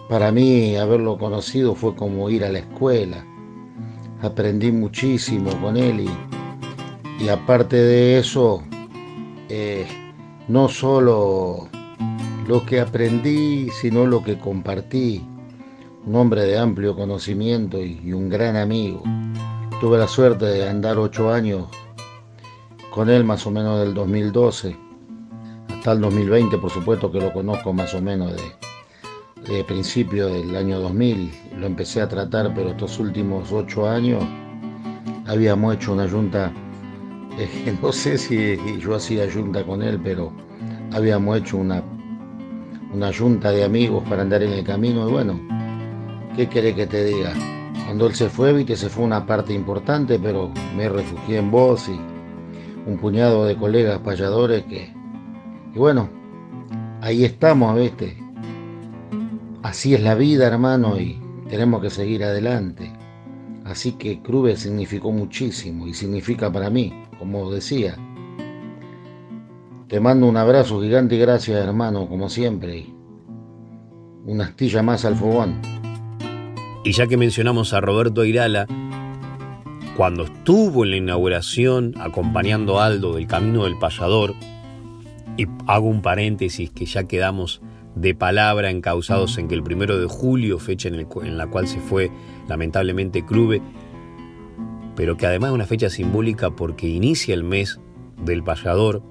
Para 0.08 0.32
mí 0.32 0.76
haberlo 0.76 1.18
conocido 1.18 1.76
fue 1.76 1.96
como 1.96 2.30
ir 2.30 2.44
a 2.44 2.52
la 2.52 2.60
escuela. 2.60 3.26
Aprendí 4.22 4.72
muchísimo 4.72 5.50
con 5.62 5.78
él 5.78 6.08
y 7.20 7.30
aparte 7.30 7.76
de 7.76 8.20
eso, 8.20 8.64
eh, 9.50 9.88
no 10.48 10.68
solo 10.68 11.70
lo 12.50 12.66
que 12.66 12.82
aprendí, 12.82 13.70
sino 13.70 14.08
lo 14.08 14.24
que 14.24 14.40
compartí. 14.40 15.24
Un 16.08 16.16
hombre 16.16 16.46
de 16.46 16.58
amplio 16.58 16.96
conocimiento 16.96 17.80
y 17.80 18.12
un 18.12 18.28
gran 18.28 18.56
amigo. 18.56 19.04
Tuve 19.80 20.00
la 20.00 20.08
suerte 20.08 20.46
de 20.46 20.68
andar 20.68 20.98
ocho 20.98 21.32
años 21.32 21.68
con 22.90 23.08
él 23.08 23.24
más 23.24 23.46
o 23.46 23.52
menos 23.52 23.80
del 23.82 23.94
2012 23.94 24.76
hasta 25.68 25.92
el 25.92 26.02
2020, 26.02 26.58
por 26.58 26.72
supuesto 26.72 27.12
que 27.12 27.20
lo 27.20 27.32
conozco 27.32 27.72
más 27.72 27.94
o 27.94 28.02
menos 28.02 28.34
de, 28.36 29.54
de 29.54 29.64
principio 29.64 30.26
del 30.26 30.56
año 30.56 30.80
2000. 30.80 31.32
Lo 31.56 31.68
empecé 31.68 32.02
a 32.02 32.10
tratar, 32.10 32.52
pero 32.56 32.72
estos 32.72 32.98
últimos 32.98 33.52
ocho 33.52 33.88
años 33.88 34.24
habíamos 35.28 35.76
hecho 35.76 35.94
una 35.94 36.10
junta, 36.10 36.52
no 37.84 37.92
sé 37.92 38.18
si 38.18 38.58
yo 38.80 38.96
hacía 38.96 39.32
junta 39.32 39.64
con 39.64 39.84
él, 39.84 40.02
pero 40.04 40.34
habíamos 40.92 41.38
hecho 41.38 41.58
una, 41.58 41.84
una 42.94 43.14
junta 43.14 43.52
de 43.52 43.64
amigos 43.64 44.04
para 44.08 44.22
andar 44.22 44.44
en 44.44 44.54
el 44.54 44.64
camino 44.64 45.08
y 45.08 45.12
bueno, 45.12 45.40
¿qué 46.36 46.48
querés 46.48 46.76
que 46.76 46.88
te 46.88 47.06
diga? 47.06 47.34
Cuando 47.86 48.08
él 48.08 48.16
se 48.16 48.30
fue, 48.30 48.54
vi 48.54 48.66
que 48.66 48.76
se 48.76 48.90
fue 48.90 49.04
una 49.04 49.26
parte 49.26 49.54
importante, 49.54 50.20
pero 50.20 50.52
me 50.76 50.90
refugié 50.90 51.38
en 51.38 51.52
vos 51.52 51.90
y 51.90 52.00
un 52.90 52.98
puñado 52.98 53.46
de 53.46 53.56
colegas 53.56 54.00
payadores 54.00 54.64
que, 54.66 54.94
y 55.74 55.78
bueno, 55.78 56.10
ahí 57.02 57.24
estamos, 57.26 57.76
¿viste? 57.76 58.18
Así 59.64 59.94
es 59.94 60.02
la 60.02 60.16
vida, 60.16 60.48
hermano, 60.48 61.00
y 61.00 61.20
tenemos 61.50 61.82
que 61.82 61.90
seguir 61.90 62.24
adelante. 62.24 62.92
Así 63.66 63.94
que 63.94 64.22
Crube 64.22 64.56
significó 64.56 65.12
muchísimo 65.12 65.86
y 65.86 65.94
significa 65.94 66.52
para 66.52 66.70
mí, 66.70 67.06
como 67.20 67.52
decía. 67.52 67.96
Te 69.90 70.00
mando 70.00 70.28
un 70.28 70.38
abrazo 70.38 70.80
gigante 70.84 71.16
y 71.16 71.18
gracias, 71.18 71.66
hermano, 71.66 72.08
como 72.08 72.30
siempre. 72.30 72.86
Una 74.24 74.44
astilla 74.44 74.84
más 74.84 75.04
al 75.04 75.16
fogón. 75.16 75.60
Y 76.84 76.92
ya 76.92 77.08
que 77.08 77.18
mencionamos 77.18 77.74
a 77.74 77.82
Roberto 77.82 78.22
Airala, 78.22 78.68
cuando 79.98 80.26
estuvo 80.26 80.84
en 80.84 80.92
la 80.92 80.98
inauguración 80.98 81.96
acompañando 82.00 82.80
a 82.80 82.86
Aldo 82.86 83.16
del 83.16 83.26
Camino 83.26 83.64
del 83.64 83.80
Payador, 83.80 84.36
y 85.38 85.48
hago 85.66 85.88
un 85.88 86.04
paréntesis 86.04 86.70
que 86.70 86.86
ya 86.86 87.06
quedamos 87.06 87.60
de 87.96 88.14
palabra 88.14 88.70
encausados 88.70 89.40
en 89.40 89.48
que 89.48 89.56
el 89.56 89.64
primero 89.64 89.98
de 89.98 90.06
julio, 90.06 90.60
fecha 90.60 90.88
en 90.90 91.38
la 91.38 91.48
cual 91.48 91.68
se 91.68 91.80
fue 91.80 92.12
lamentablemente 92.48 93.26
Clube, 93.26 93.60
pero 94.96 95.18
que 95.18 95.26
además 95.26 95.50
es 95.50 95.56
una 95.56 95.66
fecha 95.66 95.90
simbólica 95.90 96.52
porque 96.52 96.88
inicia 96.88 97.34
el 97.34 97.44
mes 97.44 97.80
del 98.24 98.44
payador, 98.44 99.02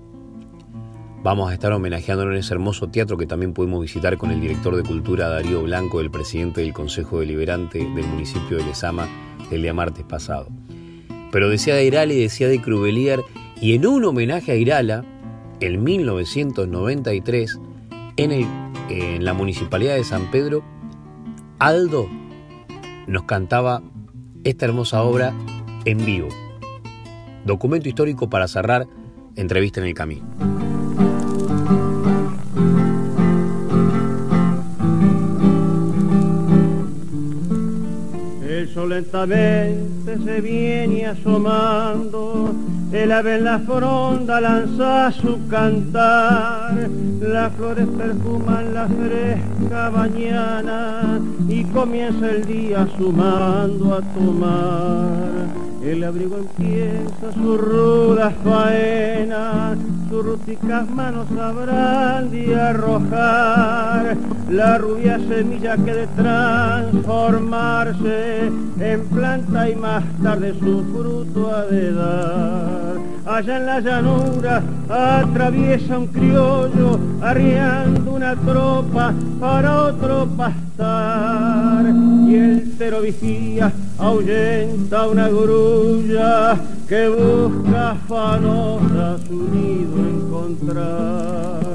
Vamos 1.23 1.51
a 1.51 1.55
estar 1.55 1.73
homenajeándolo 1.73 2.33
en 2.33 2.39
ese 2.39 2.55
hermoso 2.55 2.89
teatro 2.91 3.17
que 3.17 3.27
también 3.27 3.53
pudimos 3.53 3.83
visitar 3.83 4.17
con 4.17 4.31
el 4.31 4.41
director 4.41 4.77
de 4.77 4.85
cultura 4.85 5.29
Darío 5.29 5.63
Blanco, 5.63 6.01
el 6.01 6.13
presidente 6.13 6.61
del 6.61 6.73
Consejo 6.73 7.19
Deliberante 7.19 7.79
del 7.79 8.07
municipio 8.07 8.57
de 8.57 8.65
Lezama, 8.65 9.09
el 9.51 9.63
día 9.63 9.75
martes 9.75 10.05
pasado. 10.05 10.49
Pero 11.33 11.49
decía 11.51 11.75
de 11.75 11.85
Irala 11.85 12.13
y 12.13 12.21
decía 12.23 12.47
de 12.47 12.61
Crubelier, 12.63 13.21
y 13.61 13.75
en 13.75 13.85
un 13.87 14.05
homenaje 14.05 14.53
a 14.53 14.55
Irala, 14.55 15.05
en 15.59 15.83
1993, 15.83 17.59
en, 18.17 18.47
en 18.89 19.25
la 19.25 19.35
municipalidad 19.35 19.97
de 19.97 20.05
San 20.05 20.31
Pedro, 20.31 20.63
Aldo 21.59 22.09
nos 23.09 23.25
cantaba 23.25 23.83
esta 24.45 24.67
hermosa 24.67 25.03
obra 25.03 25.35
en 25.85 26.05
vivo. 26.07 26.29
Documento 27.45 27.89
histórico 27.89 28.31
para 28.31 28.47
cerrar 28.47 28.87
entrevista 29.35 29.81
en 29.81 29.89
el 29.89 29.95
camino. 29.95 30.68
Lentamente 38.87 40.19
se 40.25 40.41
viene 40.41 41.07
asomando, 41.07 42.55
el 42.93 43.13
ave 43.13 43.37
en 43.37 43.45
la 43.45 43.59
fronda 43.59 44.41
lanza 44.41 45.13
su 45.13 45.47
cantar, 45.49 46.89
las 47.21 47.53
flores 47.53 47.87
perfuman 47.87 48.73
la 48.73 48.89
fresca 48.89 49.91
mañana 49.91 51.21
y 51.49 51.65
comienza 51.65 52.31
el 52.31 52.47
día 52.47 52.89
sumando 52.97 53.95
a 53.95 54.01
tomar. 54.01 55.69
El 55.85 56.03
abrigo 56.05 56.39
empieza 56.39 57.33
su 57.33 57.57
ruda 57.57 58.31
faena, 58.43 59.77
sus 60.11 60.25
rústicas 60.25 60.91
manos 60.91 61.29
sabrán 61.35 62.31
de 62.31 62.61
arrojar 62.61 64.17
la 64.51 64.79
rubia 64.79 65.21
semilla 65.29 65.77
que 65.77 65.95
de 65.95 66.07
transformarse 66.09 68.51
en 68.81 69.05
planta 69.09 69.71
y 69.71 69.77
más 69.77 70.03
tarde 70.23 70.55
su 70.59 70.85
fruto 70.93 71.55
ha 71.55 71.67
de 71.67 71.93
dar. 71.93 72.78
Allá 73.27 73.57
en 73.59 73.67
la 73.67 73.81
llanura 73.81 74.63
atraviesa 74.89 75.99
un 75.99 76.07
criollo 76.07 76.99
arriando 77.21 78.13
una 78.13 78.35
tropa 78.35 79.13
para 79.39 79.83
otro 79.83 80.27
pastar 80.37 81.85
y 82.27 82.35
el 82.35 82.77
tero 82.79 83.03
vigía 83.03 83.71
ahuyenta 83.99 85.09
una 85.09 85.29
grulla 85.29 86.57
que 86.89 87.09
busca 87.09 87.91
afanosa 87.91 89.19
su 89.27 89.49
nido 89.51 90.09
encontrar. 90.09 91.68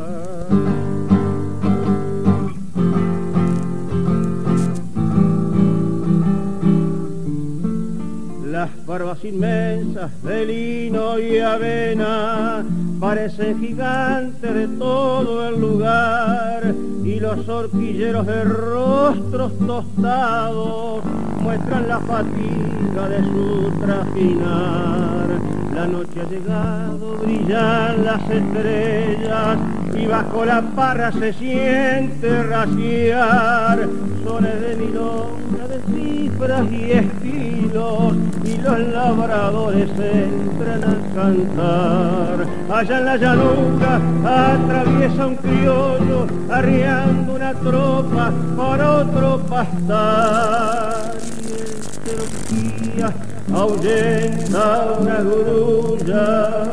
Barbas 8.93 9.25
inmensas 9.25 10.11
de 10.21 10.45
lino 10.45 11.17
y 11.17 11.39
avena 11.39 12.63
parecen 12.99 13.59
gigantes 13.59 14.53
de 14.53 14.67
todo 14.67 15.49
el 15.49 15.59
lugar 15.59 16.75
y 17.13 17.19
los 17.19 17.47
horquilleros 17.47 18.25
de 18.25 18.43
rostros 18.43 19.51
tostados 19.59 21.03
muestran 21.41 21.87
la 21.87 21.99
fatiga 21.99 23.07
de 23.07 23.23
su 23.23 23.71
trajinar. 23.79 25.27
La 25.75 25.85
noche 25.85 26.21
ha 26.21 26.29
llegado, 26.29 27.17
brillan 27.21 28.05
las 28.05 28.29
estrellas 28.29 29.57
y 29.95 30.07
bajo 30.07 30.45
la 30.45 30.61
parra 30.61 31.11
se 31.11 31.33
siente 31.33 32.43
raciar 32.43 33.87
sones 34.25 34.61
de 34.61 34.75
milonga, 34.75 35.67
de 35.67 35.81
cifras 35.93 36.71
y 36.71 36.91
estilos 36.91 38.13
y 38.43 38.57
los 38.57 38.79
labradores 38.79 39.89
entran 39.99 40.83
a 40.83 41.15
cantar. 41.15 42.47
Allá 42.71 42.99
en 42.99 43.05
la 43.05 43.17
llanura 43.17 44.01
atraviesa 44.23 45.27
un 45.27 45.35
criollo 45.35 46.27
arriando 46.49 47.02
una 47.05 47.53
tropa 47.53 48.31
por 48.55 48.81
otro 48.81 49.39
pastar. 49.49 51.13
Y 52.51 52.99
el 52.99 53.55
ahuyenta 53.55 54.97
una 54.99 55.17
grulla 55.21 56.63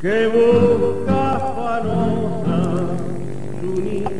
que 0.00 0.26
busca 0.26 1.36
afanosa 1.36 2.58
su 3.60 3.70
nido 3.80 4.10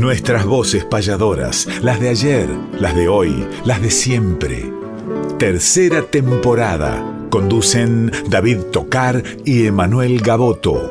Nuestras 0.00 0.46
voces 0.46 0.86
payadoras, 0.86 1.68
las 1.82 2.00
de 2.00 2.08
ayer, 2.08 2.48
las 2.78 2.96
de 2.96 3.08
hoy, 3.08 3.46
las 3.66 3.82
de 3.82 3.90
siempre. 3.90 4.72
Tercera 5.38 6.00
temporada. 6.00 7.04
Conducen 7.28 8.10
David 8.30 8.60
Tocar 8.72 9.22
y 9.44 9.66
Emanuel 9.66 10.22
Gaboto. 10.22 10.90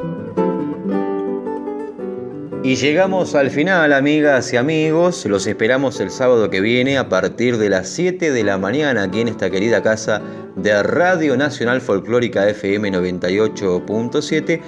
Y 2.62 2.76
llegamos 2.76 3.34
al 3.34 3.50
final, 3.50 3.94
amigas 3.94 4.54
y 4.54 4.58
amigos. 4.58 5.26
Los 5.26 5.48
esperamos 5.48 6.00
el 6.02 6.12
sábado 6.12 6.52
que 6.52 6.62
viene 6.62 7.00
a 7.00 7.10
partir 7.10 7.58
de 7.58 7.70
las 7.70 7.90
7 7.90 8.30
de 8.30 8.44
la 8.44 8.60
mañana 8.60 9.02
aquí 9.06 9.22
en 9.22 9.30
esta 9.30 9.50
querida 9.50 9.82
casa 9.82 10.22
de 10.56 10.84
Radio 10.84 11.36
Nacional 11.36 11.82
Folclórica 11.82 12.48
FM 12.48 12.92
98.7 12.92 14.62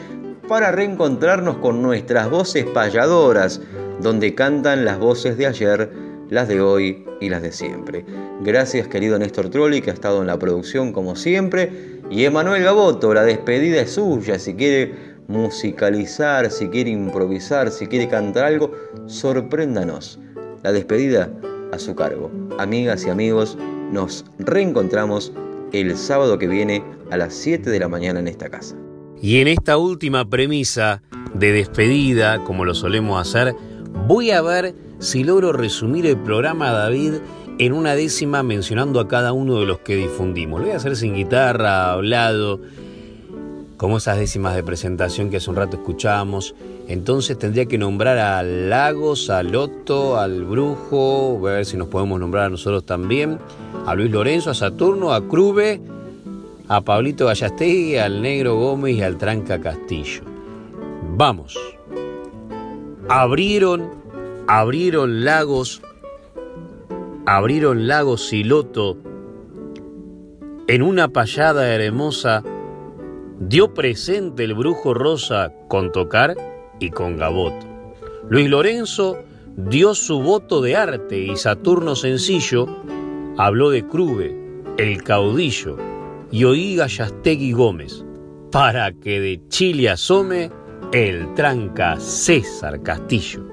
para 0.48 0.72
reencontrarnos 0.72 1.60
con 1.60 1.82
nuestras 1.82 2.30
voces 2.30 2.66
payadoras, 2.66 3.62
donde 4.02 4.36
cantan 4.36 4.86
las 4.86 4.99
voces 4.99 5.38
de 5.38 5.47
ayer, 5.47 5.91
las 6.30 6.47
de 6.47 6.62
hoy 6.62 7.06
y 7.20 7.30
las 7.30 7.41
de 7.41 7.52
siempre. 7.52 8.06
Gracias 8.41 8.88
querido 8.88 9.20
Néstor 9.20 9.49
Trolli 9.49 9.82
que 9.82 9.91
ha 9.91 9.93
estado 9.93 10.22
en 10.22 10.28
la 10.28 10.39
producción 10.39 10.93
como 10.93 11.16
siempre 11.16 11.99
y 12.10 12.26
Emanuel 12.26 12.64
Gaboto, 12.64 13.14
la 13.14 13.24
despedida 13.24 13.82
es 13.82 13.91
suya, 13.91 14.38
si 14.38 14.56
quiere 14.56 14.93
musicalizar, 15.30 16.52
si 16.52 16.68
quiere 16.68 16.89
improvisar, 16.89 17.72
si 17.72 17.88
quiere 17.88 18.10
cantar 18.10 18.45
algo, 18.45 18.72
sorpréndanos. 19.06 20.20
La 20.62 20.72
despedida 20.74 21.32
a 21.72 21.80
su 21.80 21.95
cargo. 21.95 22.30
Amigas 22.60 23.06
y 23.06 23.10
amigos, 23.10 23.58
nos 23.91 24.26
reencontramos 24.39 25.32
el 25.72 25.95
sábado 25.95 26.38
que 26.38 26.47
viene 26.47 26.84
a 27.12 27.18
las 27.18 27.34
7 27.34 27.70
de 27.70 27.80
la 27.80 27.88
mañana 27.88 28.20
en 28.20 28.28
esta 28.28 28.49
casa. 28.49 28.76
Y 29.22 29.39
en 29.39 29.47
esta 29.47 29.78
última 29.78 30.30
premisa 30.30 31.02
de 31.34 31.54
despedida, 31.54 32.43
como 32.43 32.66
lo 32.66 32.74
solemos 32.74 33.22
hacer, 33.22 33.56
voy 34.14 34.32
a 34.32 34.41
ver 34.41 34.76
si 34.99 35.24
logro 35.24 35.53
resumir 35.53 36.05
el 36.05 36.18
programa 36.18 36.70
David 36.72 37.14
en 37.59 37.72
una 37.72 37.95
décima 37.95 38.43
mencionando 38.43 38.99
a 38.99 39.07
cada 39.07 39.32
uno 39.32 39.57
de 39.62 39.66
los 39.66 39.80
que 39.80 39.95
difundimos. 39.95 40.59
Lo 40.59 40.66
voy 40.66 40.74
a 40.74 40.78
hacer 40.78 40.97
sin 40.97 41.16
guitarra, 41.16 41.93
hablado, 41.93 42.59
como 43.78 43.99
esas 43.99 44.18
décimas 44.18 44.53
de 44.53 44.64
presentación 44.64 45.30
que 45.30 45.38
hace 45.38 45.49
un 45.49 45.55
rato 45.55 45.78
escuchábamos. 45.78 46.55
Entonces 46.89 47.39
tendría 47.39 47.68
que 47.68 47.78
nombrar 47.78 48.18
a 48.18 48.43
Lagos, 48.43 49.30
a 49.30 49.43
Loto, 49.43 50.18
al 50.18 50.43
Brujo, 50.43 51.38
voy 51.39 51.51
a 51.51 51.55
ver 51.55 51.66
si 51.66 51.78
nos 51.78 51.88
podemos 51.88 52.20
nombrar 52.20 52.47
a 52.47 52.49
nosotros 52.49 52.86
también, 52.86 53.39
a 53.86 53.95
Luis 53.95 54.12
Lorenzo, 54.12 54.49
a 54.49 54.53
Saturno, 54.53 55.14
a 55.14 55.26
Crube, 55.26 55.80
a 56.68 56.82
Pablito 56.82 57.28
Gallastegui, 57.28 57.95
al 57.95 58.22
Negro 58.22 58.57
Gómez 58.57 58.97
y 58.97 59.03
al 59.03 59.18
Tranca 59.18 59.62
Castillo. 59.62 60.24
Vamos. 61.16 61.57
Abrieron, 63.09 64.01
abrieron 64.54 65.24
lagos, 65.24 65.82
abrieron 67.26 67.88
lagos 67.88 68.28
Siloto 68.28 68.97
en 70.68 70.82
una 70.82 71.08
payada 71.08 71.74
hermosa 71.74 72.43
dio 73.39 73.74
presente 73.74 74.43
el 74.43 74.54
brujo 74.54 74.93
rosa 74.93 75.54
con 75.70 75.93
tocar 75.93 76.36
y 76.82 76.89
con 76.89 77.16
gaboto. 77.16 77.66
Luis 78.28 78.49
Lorenzo 78.49 79.24
dio 79.56 79.95
su 79.95 80.20
voto 80.20 80.60
de 80.60 80.76
arte 80.76 81.18
y 81.18 81.38
Saturno 81.38 81.95
Sencillo 81.95 82.68
habló 83.38 83.70
de 83.70 83.88
Crube, 83.88 84.36
el 84.78 85.02
caudillo, 85.02 85.78
y 86.30 86.43
oí 86.43 86.76
Gallastegui 86.76 87.54
Gómez, 87.54 88.04
para 88.52 88.91
que 88.91 89.22
de 89.22 89.47
Chile 89.47 89.91
asome 89.91 90.52
el 90.91 91.34
tranca 91.36 91.97
César 92.02 92.84
Castillo. 92.84 93.51